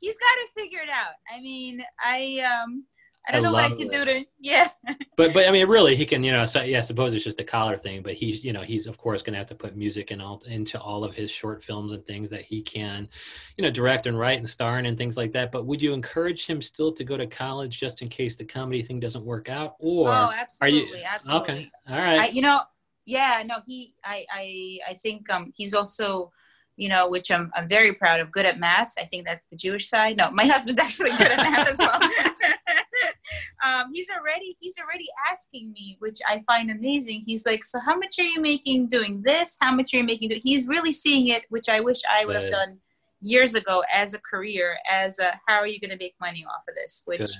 he's 0.00 0.18
got 0.18 0.34
to 0.34 0.46
figure 0.56 0.80
it 0.80 0.90
out. 0.90 1.14
I 1.34 1.40
mean, 1.40 1.82
I 2.02 2.40
um 2.40 2.84
I 3.26 3.32
don't 3.32 3.40
I 3.40 3.48
know 3.48 3.52
what 3.54 3.64
I 3.64 3.70
can 3.70 3.88
do 3.88 4.04
to 4.04 4.24
yeah. 4.38 4.68
but 5.16 5.32
but 5.32 5.48
I 5.48 5.50
mean, 5.50 5.66
really, 5.66 5.96
he 5.96 6.04
can 6.04 6.22
you 6.22 6.30
know. 6.30 6.44
So, 6.44 6.60
yeah, 6.62 6.78
I 6.78 6.80
suppose 6.82 7.14
it's 7.14 7.24
just 7.24 7.40
a 7.40 7.44
collar 7.44 7.78
thing, 7.78 8.02
but 8.02 8.12
he's 8.12 8.44
you 8.44 8.52
know 8.52 8.60
he's 8.60 8.86
of 8.86 8.98
course 8.98 9.22
going 9.22 9.32
to 9.32 9.38
have 9.38 9.46
to 9.46 9.54
put 9.54 9.76
music 9.76 10.10
and 10.10 10.20
all 10.20 10.42
into 10.46 10.78
all 10.78 11.04
of 11.04 11.14
his 11.14 11.30
short 11.30 11.64
films 11.64 11.92
and 11.92 12.04
things 12.06 12.28
that 12.30 12.42
he 12.42 12.60
can, 12.60 13.08
you 13.56 13.64
know, 13.64 13.70
direct 13.70 14.06
and 14.06 14.18
write 14.18 14.38
and 14.38 14.48
star 14.48 14.78
in 14.78 14.84
and 14.84 14.98
things 14.98 15.16
like 15.16 15.32
that. 15.32 15.52
But 15.52 15.64
would 15.64 15.82
you 15.82 15.94
encourage 15.94 16.46
him 16.46 16.60
still 16.60 16.92
to 16.92 17.02
go 17.02 17.16
to 17.16 17.26
college 17.26 17.80
just 17.80 18.02
in 18.02 18.08
case 18.08 18.36
the 18.36 18.44
comedy 18.44 18.82
thing 18.82 19.00
doesn't 19.00 19.24
work 19.24 19.48
out, 19.48 19.76
or 19.78 20.10
oh, 20.10 20.12
are 20.12 20.68
you 20.68 20.80
absolutely, 20.80 21.02
absolutely. 21.04 21.54
okay? 21.54 21.70
All 21.88 21.98
right, 21.98 22.20
I, 22.20 22.26
you 22.26 22.42
know, 22.42 22.60
yeah, 23.06 23.42
no, 23.46 23.56
he, 23.66 23.94
I, 24.04 24.24
I, 24.32 24.78
I 24.90 24.94
think 24.94 25.30
um, 25.30 25.52
he's 25.56 25.74
also, 25.74 26.32
you 26.76 26.88
know, 26.88 27.08
which 27.08 27.30
I'm, 27.30 27.50
I'm 27.54 27.68
very 27.68 27.92
proud 27.92 28.20
of, 28.20 28.32
good 28.32 28.46
at 28.46 28.58
math. 28.58 28.92
I 28.98 29.04
think 29.04 29.26
that's 29.26 29.46
the 29.46 29.56
Jewish 29.56 29.88
side. 29.88 30.16
No, 30.16 30.30
my 30.30 30.46
husband's 30.46 30.80
actually 30.80 31.10
good 31.10 31.30
at 31.30 31.36
math 31.36 31.68
as 31.68 31.78
well. 31.78 32.00
um, 33.64 33.90
he's 33.92 34.08
already, 34.10 34.56
he's 34.60 34.76
already 34.78 35.06
asking 35.30 35.72
me, 35.72 35.96
which 35.98 36.18
I 36.26 36.42
find 36.46 36.70
amazing. 36.70 37.22
He's 37.26 37.44
like, 37.46 37.64
so 37.64 37.78
how 37.80 37.96
much 37.96 38.18
are 38.18 38.24
you 38.24 38.40
making 38.40 38.88
doing 38.88 39.22
this? 39.22 39.56
How 39.60 39.74
much 39.74 39.92
are 39.94 39.98
you 39.98 40.04
making? 40.04 40.30
Do-? 40.30 40.40
He's 40.42 40.66
really 40.66 40.92
seeing 40.92 41.28
it, 41.28 41.44
which 41.50 41.68
I 41.68 41.80
wish 41.80 42.00
I 42.10 42.24
would 42.24 42.36
have 42.36 42.50
done 42.50 42.78
years 43.20 43.54
ago 43.54 43.82
as 43.92 44.14
a 44.14 44.20
career, 44.20 44.76
as 44.90 45.18
a, 45.18 45.38
how 45.46 45.58
are 45.58 45.66
you 45.66 45.80
going 45.80 45.90
to 45.90 45.96
make 45.96 46.14
money 46.20 46.44
off 46.44 46.64
of 46.68 46.74
this? 46.74 47.02
Which 47.06 47.18
Good. 47.18 47.30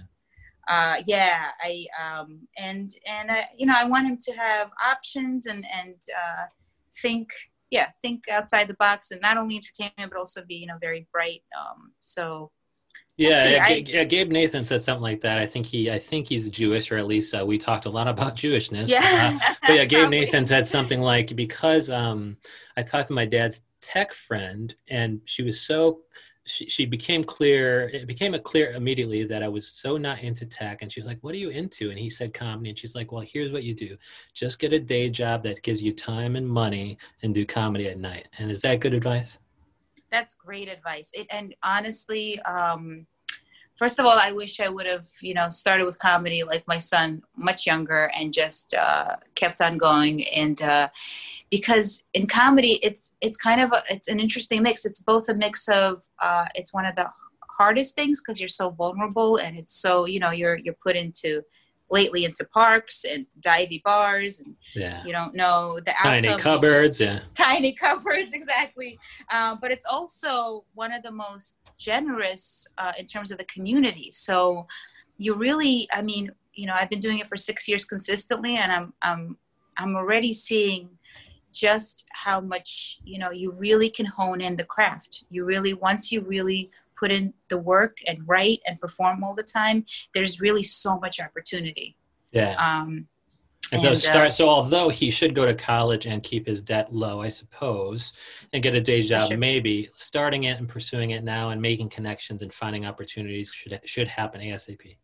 Uh 0.69 0.97
yeah 1.07 1.49
i 1.63 1.85
um 2.03 2.41
and 2.59 2.91
and 3.07 3.31
I, 3.31 3.47
you 3.57 3.67
know 3.67 3.75
i 3.77 3.85
want 3.85 4.07
him 4.07 4.19
to 4.19 4.33
have 4.33 4.71
options 4.85 5.47
and 5.47 5.65
and 5.73 5.95
uh 6.17 6.45
think 7.03 7.31
yeah 7.71 7.89
think 8.03 8.25
outside 8.31 8.69
the 8.69 8.75
box 8.75 9.11
and 9.11 9.21
not 9.21 9.37
only 9.37 9.57
entertainment 9.57 10.11
but 10.13 10.19
also 10.19 10.43
be 10.47 10.55
you 10.55 10.67
know 10.67 10.79
very 10.81 11.07
bright 11.13 11.43
um 11.59 11.93
so 12.01 12.51
We'll 13.19 13.31
Yeah, 13.31 13.43
see. 13.67 13.81
yeah, 13.83 14.01
I- 14.01 14.05
Gabe 14.05 14.31
Nathan 14.33 14.65
said 14.65 14.83
something 14.83 15.03
like 15.03 15.21
that. 15.21 15.39
I 15.39 15.47
think 15.47 15.67
he, 15.67 15.89
I 15.91 16.01
think 16.01 16.29
he's 16.29 16.49
Jewish, 16.49 16.91
or 16.91 16.97
at 16.97 17.07
least 17.07 17.33
uh, 17.33 17.45
we 17.47 17.59
talked 17.59 17.87
a 17.87 17.91
lot 17.91 18.09
about 18.09 18.35
Jewishness. 18.35 18.89
yeah 18.91 19.39
Uh, 19.39 19.55
but 19.63 19.75
yeah, 19.77 19.85
Gabe 19.95 20.11
Nathan 20.11 20.45
said 20.45 20.67
something 20.67 21.01
like 21.01 21.35
because 21.37 21.91
um, 21.91 22.37
I 22.77 22.83
talked 22.83 23.07
to 23.09 23.13
my 23.15 23.25
dad's 23.25 23.61
tech 23.81 24.13
friend, 24.13 24.75
and 24.89 25.21
she 25.27 25.43
was 25.45 25.61
so 25.61 26.01
she, 26.47 26.69
she 26.69 26.85
became 26.87 27.25
clear. 27.25 27.89
It 27.89 28.07
became 28.07 28.35
a 28.35 28.39
clear 28.39 28.73
immediately 28.73 29.25
that 29.25 29.43
I 29.43 29.49
was 29.49 29.69
so 29.69 29.97
not 29.97 30.23
into 30.23 30.47
tech, 30.47 30.83
and 30.83 30.93
she's 30.93 31.07
like, 31.07 31.19
"What 31.23 31.35
are 31.35 31.39
you 31.39 31.51
into?" 31.51 31.91
And 31.91 31.99
he 31.99 32.11
said 32.11 32.35
comedy, 32.35 32.71
and 32.71 32.79
she's 32.79 32.95
like, 32.95 33.13
"Well, 33.13 33.25
here's 33.27 33.53
what 33.53 33.65
you 33.65 33.75
do: 33.75 33.97
just 34.35 34.59
get 34.59 34.73
a 34.73 34.81
day 34.81 35.09
job 35.09 35.43
that 35.45 35.63
gives 35.63 35.83
you 35.83 35.93
time 35.93 36.37
and 36.37 36.47
money, 36.47 36.99
and 37.23 37.35
do 37.35 37.47
comedy 37.47 37.89
at 37.89 37.99
night." 37.99 38.29
And 38.39 38.51
is 38.51 38.61
that 38.63 38.81
good 38.81 38.95
advice? 38.95 39.39
that's 40.15 40.35
great 40.35 40.69
advice 40.69 41.11
it, 41.15 41.27
and 41.31 41.55
honestly 41.65 42.41
um 42.43 43.05
first 43.77 43.99
of 43.99 44.07
all 44.07 44.19
i 44.19 44.33
wish 44.33 44.61
i 44.61 44.69
would 44.69 44.87
have 44.87 45.07
you 45.21 45.35
know 45.35 45.49
started 45.49 45.85
with 45.85 45.99
comedy 45.99 46.43
like 46.45 46.67
my 46.67 46.79
son 46.79 47.23
much 47.37 47.67
younger 47.67 48.11
and 48.17 48.33
just 48.33 48.75
uh 48.75 49.17
kept 49.35 49.61
on 49.61 49.77
going 49.79 50.25
and 50.29 50.63
uh 50.63 50.89
because 51.51 52.03
in 52.15 52.27
comedy 52.27 52.79
it's 52.83 53.15
it's 53.21 53.37
kind 53.37 53.61
of 53.61 53.73
a, 53.73 53.83
it's 53.91 54.09
an 54.09 54.19
interesting 54.21 54.63
mix 54.63 54.85
it's 54.85 55.01
both 55.01 55.29
a 55.29 55.35
mix 55.35 55.69
of 55.69 56.03
uh 56.21 56.47
it's 56.55 56.73
one 56.73 56.87
of 56.87 56.95
the 56.97 57.09
hardest 57.59 57.95
things 57.95 58.21
because 58.21 58.41
you're 58.41 58.49
so 58.49 58.71
vulnerable 58.71 59.37
and 59.37 59.57
it's 59.57 59.77
so 59.77 60.07
you 60.07 60.19
know 60.19 60.31
you're 60.31 60.59
you're 60.59 60.77
put 60.83 60.97
into 60.97 61.43
lately 61.91 62.25
into 62.25 62.45
parks 62.47 63.05
and 63.05 63.27
divey 63.41 63.83
bars 63.83 64.41
and 64.41 64.57
Yeah, 64.75 65.05
you 65.05 65.13
don't 65.13 65.35
know 65.35 65.79
the 65.85 65.93
tiny 66.03 66.29
outcome. 66.29 66.41
cupboards. 66.41 66.99
Yeah, 67.01 67.21
tiny 67.35 67.73
cupboards 67.75 68.35
exactly 68.41 68.99
um, 69.33 69.59
but 69.61 69.71
it's 69.71 69.87
also 69.89 70.65
one 70.75 70.93
of 70.93 71.03
the 71.03 71.13
most 71.13 71.57
generous 71.85 72.67
uh, 72.79 72.93
in 72.99 73.07
terms 73.07 73.31
of 73.31 73.39
the 73.39 73.45
community. 73.45 74.09
So 74.11 74.67
you 75.17 75.35
really 75.35 75.89
i 75.93 76.03
mean 76.03 76.25
you 76.55 76.67
know 76.67 76.75
i've 76.75 76.91
been 76.91 77.05
doing 77.07 77.19
it 77.19 77.27
for 77.27 77.37
six 77.37 77.69
years 77.69 77.85
consistently 77.85 78.57
and 78.57 78.73
i'm 78.73 78.93
i'm 79.03 79.37
i'm 79.77 79.95
already 79.95 80.33
seeing 80.33 80.89
just 81.53 82.05
how 82.13 82.41
much 82.41 82.99
you 83.05 83.19
know 83.19 83.31
you 83.31 83.53
really 83.59 83.89
can 83.89 84.07
hone 84.07 84.41
in 84.41 84.57
the 84.57 84.65
craft. 84.65 85.25
You 85.31 85.45
really 85.45 85.73
once 85.73 86.11
you 86.11 86.21
really 86.21 86.71
put 86.99 87.11
in 87.13 87.33
the 87.49 87.59
work 87.59 87.99
and 88.07 88.19
write 88.29 88.61
and 88.67 88.81
perform 88.81 89.25
all 89.25 89.35
the 89.35 89.43
time 89.45 89.85
there's 90.13 90.41
really 90.41 90.65
so 90.65 90.99
much 90.99 91.21
opportunity. 91.21 91.97
Yeah. 92.33 92.57
um, 92.57 93.07
And, 93.73 93.81
so 93.81 93.89
And, 93.89 93.97
uh, 93.97 94.01
start. 94.01 94.33
So 94.33 94.49
although 94.49 94.89
he 94.89 95.11
should 95.11 95.35
go 95.35 95.45
to 95.45 95.55
college 95.55 96.07
and 96.07 96.23
keep 96.23 96.47
his 96.47 96.63
debt 96.63 96.93
low, 96.93 97.23
I 97.23 97.29
suppose, 97.29 98.13
and 98.53 98.63
get 98.63 98.75
a 98.75 98.81
day 98.81 99.03
job, 99.03 99.31
maybe 99.39 99.91
starting 99.95 100.45
it 100.45 100.59
and 100.59 100.69
pursuing 100.69 101.11
it 101.11 101.25
now 101.25 101.51
and 101.51 101.61
making 101.61 101.89
connections 101.89 102.43
and 102.43 102.53
finding 102.53 102.85
opportunities 102.85 103.53
should 103.53 103.81
should 103.85 104.09
happen 104.09 104.41
asap. 104.41 104.97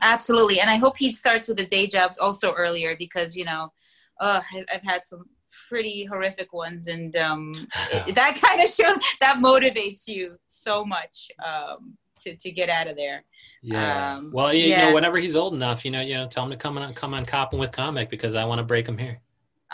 Absolutely, 0.00 0.60
and 0.60 0.70
I 0.70 0.76
hope 0.76 0.96
he 0.96 1.12
starts 1.12 1.48
with 1.48 1.56
the 1.58 1.66
day 1.66 1.86
jobs 1.86 2.18
also 2.18 2.52
earlier 2.52 2.96
because 2.96 3.36
you 3.36 3.44
know, 3.44 3.72
uh, 4.20 4.40
I've, 4.54 4.64
I've 4.74 4.84
had 4.84 5.04
some 5.04 5.24
pretty 5.68 6.04
horrific 6.04 6.52
ones, 6.52 6.88
and 6.88 7.14
um, 7.16 7.52
it, 7.92 8.14
that 8.14 8.40
kind 8.42 8.62
of 8.62 8.68
show 8.68 8.94
that 9.20 9.38
motivates 9.42 10.08
you 10.08 10.36
so 10.46 10.84
much 10.84 11.30
um, 11.44 11.96
to 12.20 12.36
to 12.36 12.50
get 12.50 12.68
out 12.68 12.88
of 12.88 12.96
there. 12.96 13.24
Yeah. 13.62 14.16
Um, 14.16 14.30
well, 14.32 14.52
you, 14.52 14.66
you 14.66 14.76
know, 14.76 14.92
whenever 14.92 15.18
he's 15.18 15.36
old 15.36 15.54
enough, 15.54 15.84
you 15.84 15.90
know, 15.90 16.00
you 16.00 16.14
know, 16.14 16.26
tell 16.26 16.44
him 16.44 16.50
to 16.50 16.56
come 16.56 16.76
on, 16.78 16.92
come 16.94 17.14
on, 17.14 17.24
copping 17.24 17.60
with 17.60 17.70
comic 17.72 18.10
because 18.10 18.34
I 18.34 18.44
want 18.44 18.58
to 18.58 18.64
break 18.64 18.88
him 18.88 18.98
here. 18.98 19.20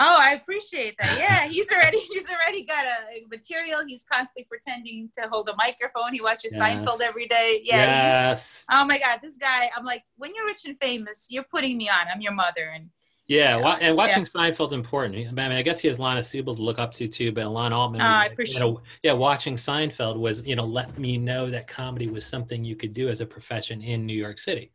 Oh, 0.01 0.17
I 0.17 0.35
appreciate 0.35 0.97
that. 0.99 1.19
Yeah, 1.19 1.49
he's 1.49 1.73
already 1.73 1.99
he's 2.13 2.31
already 2.31 2.65
got 2.65 2.87
a 2.87 3.27
material. 3.31 3.81
He's 3.87 4.05
constantly 4.05 4.45
pretending 4.45 5.11
to 5.17 5.29
hold 5.29 5.49
a 5.49 5.57
microphone. 5.57 6.13
He 6.13 6.21
watches 6.21 6.55
Yes. 6.57 6.63
Seinfeld 6.63 7.01
every 7.01 7.27
day. 7.27 7.63
Yeah. 7.65 8.29
Yes. 8.29 8.65
oh 8.71 8.85
my 8.85 8.99
God, 8.99 9.19
this 9.23 9.39
guy. 9.39 9.71
I'm 9.77 9.85
like, 9.85 10.05
when 10.17 10.35
you're 10.35 10.47
rich 10.47 10.67
and 10.67 10.79
famous, 10.79 11.27
you're 11.31 11.47
putting 11.51 11.77
me 11.79 11.89
on. 11.89 12.07
I'm 12.13 12.21
your 12.21 12.35
mother, 12.35 12.71
and 12.75 12.91
Yeah, 13.29 13.57
Yeah. 13.59 13.63
wa- 13.63 13.79
and 13.81 13.95
watching 13.95 14.23
Seinfeld's 14.25 14.73
important. 14.73 15.15
I 15.29 15.31
mean, 15.31 15.53
I 15.53 15.61
guess 15.63 15.79
he 15.81 15.87
has 15.89 15.99
Lana 15.99 16.23
Siebel 16.23 16.57
to 16.57 16.63
look 16.63 16.79
up 16.79 16.93
to 16.95 17.07
too, 17.07 17.31
but 17.31 17.47
Lana 17.47 17.79
Altman. 17.79 18.01
Oh, 18.01 18.05
was 18.05 18.11
I 18.15 18.27
appreciate- 18.27 18.55
You 18.65 18.73
know, 18.73 18.81
yeah, 19.03 19.13
watching 19.13 19.55
Seinfeld 19.55 20.17
was 20.19 20.45
you 20.47 20.57
know 20.57 20.65
let 20.65 20.99
me 20.99 21.19
know 21.19 21.51
that 21.51 21.69
comedy 21.69 22.09
was 22.09 22.25
something 22.25 22.65
you 22.65 22.75
could 22.75 22.95
do 22.95 23.09
as 23.11 23.21
a 23.21 23.27
profession 23.27 23.83
in 23.83 24.07
New 24.07 24.17
York 24.17 24.39
City, 24.39 24.73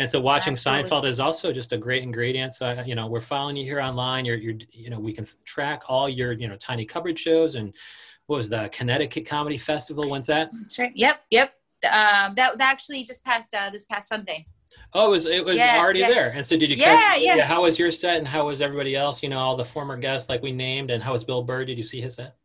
and 0.00 0.10
so 0.10 0.20
watching 0.20 0.54
Absolutely. 0.54 0.90
Seinfeld 0.90 1.04
is 1.06 1.20
also 1.20 1.52
just 1.52 1.72
a 1.72 1.78
great 1.78 2.02
ingredient. 2.02 2.54
So 2.54 2.82
you 2.84 2.96
know, 2.96 3.06
we're 3.06 3.20
following 3.20 3.56
you 3.56 3.64
here 3.64 3.80
online. 3.80 4.24
You're 4.24 4.36
you're 4.36 4.58
you 4.72 4.90
know 4.90 4.98
we 4.98 5.12
can 5.12 5.26
track 5.44 5.82
all 5.86 6.08
your 6.08 6.32
you 6.32 6.48
know 6.48 6.56
tiny 6.56 6.84
cupboard 6.84 7.16
shows 7.18 7.54
and 7.54 7.72
what 8.26 8.36
was 8.36 8.48
the 8.48 8.68
Connecticut 8.72 9.26
Comedy 9.26 9.58
Festival? 9.58 10.08
When's 10.10 10.26
that? 10.26 10.50
that's 10.60 10.78
right. 10.78 10.92
Yep, 10.94 11.22
yep. 11.30 11.54
Um, 11.84 12.34
that 12.36 12.58
that 12.58 12.60
actually 12.60 13.04
just 13.04 13.24
passed 13.24 13.54
uh, 13.54 13.70
this 13.70 13.84
past 13.86 14.08
Sunday. 14.08 14.46
Oh, 14.94 15.06
it 15.06 15.10
was 15.10 15.26
it 15.26 15.44
was 15.44 15.58
Yeah, 15.58 15.78
already 15.78 16.00
yeah. 16.00 16.08
there. 16.08 16.30
And 16.30 16.46
so 16.46 16.56
did 16.56 16.70
you 16.70 16.76
Yeah, 16.76 16.94
catch 17.10 17.22
yeah. 17.22 17.44
How 17.44 17.62
was 17.62 17.78
your 17.78 17.90
set 17.90 18.18
and 18.18 18.28
how 18.28 18.46
was 18.48 18.60
everybody 18.60 18.94
else? 18.96 19.22
You 19.22 19.28
know, 19.28 19.38
all 19.38 19.56
the 19.56 19.64
former 19.64 19.96
guests 19.96 20.28
like 20.28 20.42
we 20.42 20.52
named, 20.52 20.90
and 20.90 21.02
how 21.02 21.12
was 21.12 21.24
Bill 21.24 21.42
Burr? 21.42 21.64
Did 21.64 21.78
you 21.78 21.84
see 21.84 22.00
his 22.00 22.14
set? 22.14 22.36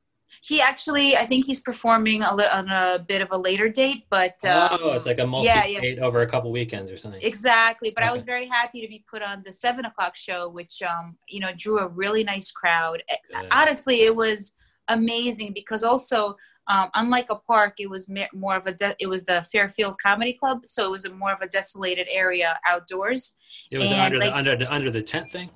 He 0.41 0.61
actually, 0.61 1.15
I 1.15 1.25
think 1.25 1.45
he's 1.45 1.61
performing 1.61 2.21
a 2.21 2.35
li- 2.35 2.45
on 2.53 2.69
a 2.69 2.99
bit 2.99 3.21
of 3.21 3.29
a 3.31 3.37
later 3.37 3.69
date, 3.69 4.05
but 4.09 4.35
um, 4.45 4.77
oh, 4.81 4.91
it's 4.91 5.05
like 5.05 5.19
a 5.19 5.25
multi 5.25 5.47
yeah, 5.47 5.65
yeah. 5.65 6.03
over 6.03 6.21
a 6.21 6.27
couple 6.27 6.51
weekends 6.51 6.91
or 6.91 6.97
something. 6.97 7.21
Exactly, 7.23 7.91
but 7.93 8.03
I 8.03 8.11
was 8.11 8.23
very 8.23 8.45
happy 8.45 8.81
to 8.81 8.87
be 8.87 9.03
put 9.09 9.21
on 9.21 9.41
the 9.45 9.51
seven 9.51 9.85
o'clock 9.85 10.15
show, 10.15 10.49
which 10.49 10.81
um, 10.83 11.17
you 11.27 11.39
know 11.39 11.51
drew 11.57 11.79
a 11.79 11.87
really 11.87 12.23
nice 12.23 12.51
crowd. 12.51 13.01
Good. 13.31 13.47
Honestly, 13.51 14.01
it 14.01 14.15
was 14.15 14.53
amazing 14.87 15.53
because 15.53 15.83
also, 15.83 16.35
um, 16.69 16.89
unlike 16.95 17.27
a 17.29 17.35
park, 17.35 17.75
it 17.79 17.89
was 17.89 18.11
more 18.33 18.57
of 18.57 18.65
a 18.67 18.73
de- 18.73 18.95
it 18.99 19.07
was 19.07 19.23
the 19.25 19.41
Fairfield 19.51 19.95
Comedy 20.01 20.33
Club, 20.33 20.61
so 20.65 20.85
it 20.85 20.91
was 20.91 21.05
a 21.05 21.13
more 21.13 21.31
of 21.31 21.41
a 21.41 21.47
desolated 21.47 22.07
area 22.11 22.59
outdoors. 22.67 23.37
It 23.71 23.77
was 23.77 23.89
and, 23.91 24.01
under 24.01 24.17
like- 24.19 24.29
the 24.31 24.35
under 24.37 24.55
the 24.57 24.73
under 24.73 24.91
the 24.91 25.01
tent 25.01 25.31
thing. 25.31 25.49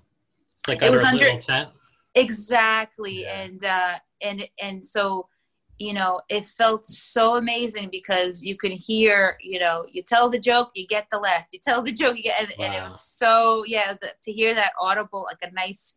It's 0.60 0.68
like 0.68 0.78
It 0.78 0.84
under 0.84 0.92
was 0.94 1.04
a 1.04 1.08
under- 1.08 1.26
little 1.26 1.40
tent. 1.40 1.70
Exactly, 2.16 3.22
Yeah. 3.22 3.42
and 3.42 3.64
uh, 3.64 3.94
and 4.22 4.48
and 4.62 4.84
so 4.86 5.28
you 5.80 5.94
know 5.94 6.22
it 6.30 6.46
felt 6.46 6.86
so 6.86 7.38
amazing 7.38 7.90
because 7.92 8.44
you 8.44 8.56
can 8.56 8.72
hear 8.72 9.36
you 9.42 9.58
know 9.60 9.86
you 9.92 10.04
tell 10.04 10.30
the 10.30 10.38
joke 10.38 10.70
you 10.76 10.86
get 10.86 11.08
the 11.12 11.18
laugh 11.18 11.46
you 11.52 11.60
tell 11.60 11.82
the 11.82 11.92
joke 12.02 12.16
you 12.18 12.24
get 12.24 12.40
and, 12.40 12.54
and 12.60 12.74
it 12.76 12.84
was 12.86 13.02
so 13.02 13.64
yeah 13.66 13.94
the, 14.00 14.10
to 14.22 14.32
hear 14.32 14.54
that 14.54 14.74
audible 14.80 15.24
like 15.26 15.40
a 15.42 15.52
nice 15.56 15.96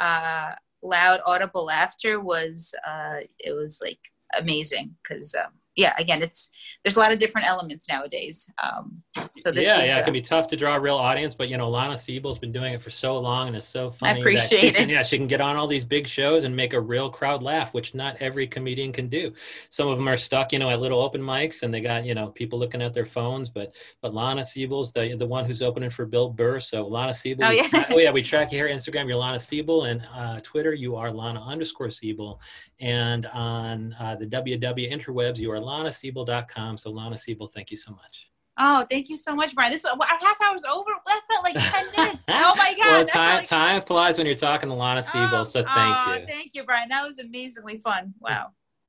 uh 0.00 0.50
loud 0.82 1.20
audible 1.26 1.64
laughter 1.66 2.18
was 2.18 2.74
uh 2.84 3.18
it 3.38 3.52
was 3.52 3.80
like 3.80 4.00
amazing 4.38 4.94
because 5.02 5.34
um 5.34 5.52
yeah 5.76 5.94
again 5.98 6.22
it's 6.22 6.50
there's 6.82 6.96
a 6.96 7.00
lot 7.00 7.12
of 7.12 7.18
different 7.18 7.46
elements 7.46 7.88
nowadays 7.88 8.50
um 8.62 9.02
so 9.36 9.50
this 9.50 9.66
yeah, 9.66 9.84
yeah, 9.84 9.98
it 9.98 10.00
uh, 10.02 10.04
can 10.04 10.12
be 10.12 10.20
tough 10.20 10.48
to 10.48 10.56
draw 10.56 10.76
a 10.76 10.80
real 10.80 10.96
audience, 10.96 11.34
but 11.34 11.48
you 11.48 11.56
know, 11.56 11.68
Lana 11.68 11.96
Siebel's 11.96 12.38
been 12.38 12.52
doing 12.52 12.74
it 12.74 12.82
for 12.82 12.90
so 12.90 13.18
long, 13.18 13.48
and 13.48 13.56
it's 13.56 13.66
so 13.66 13.90
funny. 13.90 14.14
that 14.14 14.16
she 14.16 14.20
appreciate 14.20 14.74
can- 14.74 14.90
it. 14.90 14.92
Yeah, 14.92 15.02
she 15.02 15.16
can 15.16 15.26
get 15.26 15.40
on 15.40 15.56
all 15.56 15.66
these 15.66 15.84
big 15.84 16.06
shows 16.06 16.44
and 16.44 16.54
make 16.54 16.72
a 16.72 16.80
real 16.80 17.10
crowd 17.10 17.42
laugh, 17.42 17.72
which 17.74 17.94
not 17.94 18.16
every 18.20 18.46
comedian 18.46 18.92
can 18.92 19.08
do. 19.08 19.32
Some 19.70 19.88
of 19.88 19.96
them 19.96 20.08
are 20.08 20.16
stuck, 20.16 20.52
you 20.52 20.58
know, 20.58 20.70
at 20.70 20.80
little 20.80 21.00
open 21.00 21.20
mics, 21.20 21.62
and 21.62 21.72
they 21.72 21.80
got 21.80 22.04
you 22.04 22.14
know 22.14 22.28
people 22.28 22.58
looking 22.58 22.82
at 22.82 22.92
their 22.92 23.06
phones. 23.06 23.48
But 23.48 23.74
but 24.00 24.14
Lana 24.14 24.44
Siebel's 24.44 24.92
the 24.92 25.14
the 25.16 25.26
one 25.26 25.44
who's 25.44 25.62
opening 25.62 25.90
for 25.90 26.06
Bill 26.06 26.28
Burr. 26.28 26.60
So 26.60 26.86
Lana 26.86 27.14
Siebel. 27.14 27.46
Oh, 27.46 27.50
yeah. 27.50 27.68
tra- 27.68 27.86
oh 27.90 27.98
yeah, 27.98 28.10
we 28.10 28.22
track 28.22 28.52
you 28.52 28.58
here. 28.58 28.68
Instagram, 28.68 29.08
you're 29.08 29.16
Lana 29.16 29.40
Siebel, 29.40 29.84
and 29.84 30.02
uh, 30.14 30.40
Twitter, 30.42 30.74
you 30.74 30.96
are 30.96 31.10
Lana 31.10 31.42
underscore 31.42 31.90
Siebel, 31.90 32.40
and 32.80 33.26
on 33.26 33.94
uh, 33.98 34.16
the 34.16 34.26
WW 34.26 34.90
interwebs, 34.92 35.38
you 35.38 35.50
are 35.50 35.58
LanaSiebel.com. 35.58 36.76
So 36.76 36.90
Lana 36.90 37.16
Siebel, 37.16 37.48
thank 37.48 37.70
you 37.70 37.76
so 37.76 37.92
much. 37.92 38.29
Oh 38.60 38.86
thank 38.88 39.08
you 39.08 39.16
so 39.16 39.34
much 39.34 39.54
brian 39.54 39.72
this 39.72 39.84
our 39.84 39.96
half 40.20 40.36
hour's 40.46 40.64
over 40.64 40.90
that 41.06 41.20
felt 41.30 41.42
like 41.44 41.56
10 41.56 41.86
minutes 41.96 42.26
oh 42.28 42.54
my 42.56 42.74
god 42.78 42.86
well, 42.86 43.06
time 43.06 43.36
like- 43.38 43.46
time 43.48 43.82
flies 43.82 44.16
when 44.16 44.26
you're 44.26 44.36
talking 44.36 44.68
to 44.68 44.74
Lana 44.74 45.02
Siebel, 45.02 45.40
Oh, 45.40 45.44
so 45.44 45.64
thank 45.64 45.96
oh, 46.06 46.14
you. 46.14 46.26
Thank 46.26 46.54
you, 46.54 46.64
Brian. 46.64 46.88
That 46.88 47.06
was 47.06 47.18
amazingly 47.18 47.78
fun. 47.78 48.14
Wow. 48.20 48.52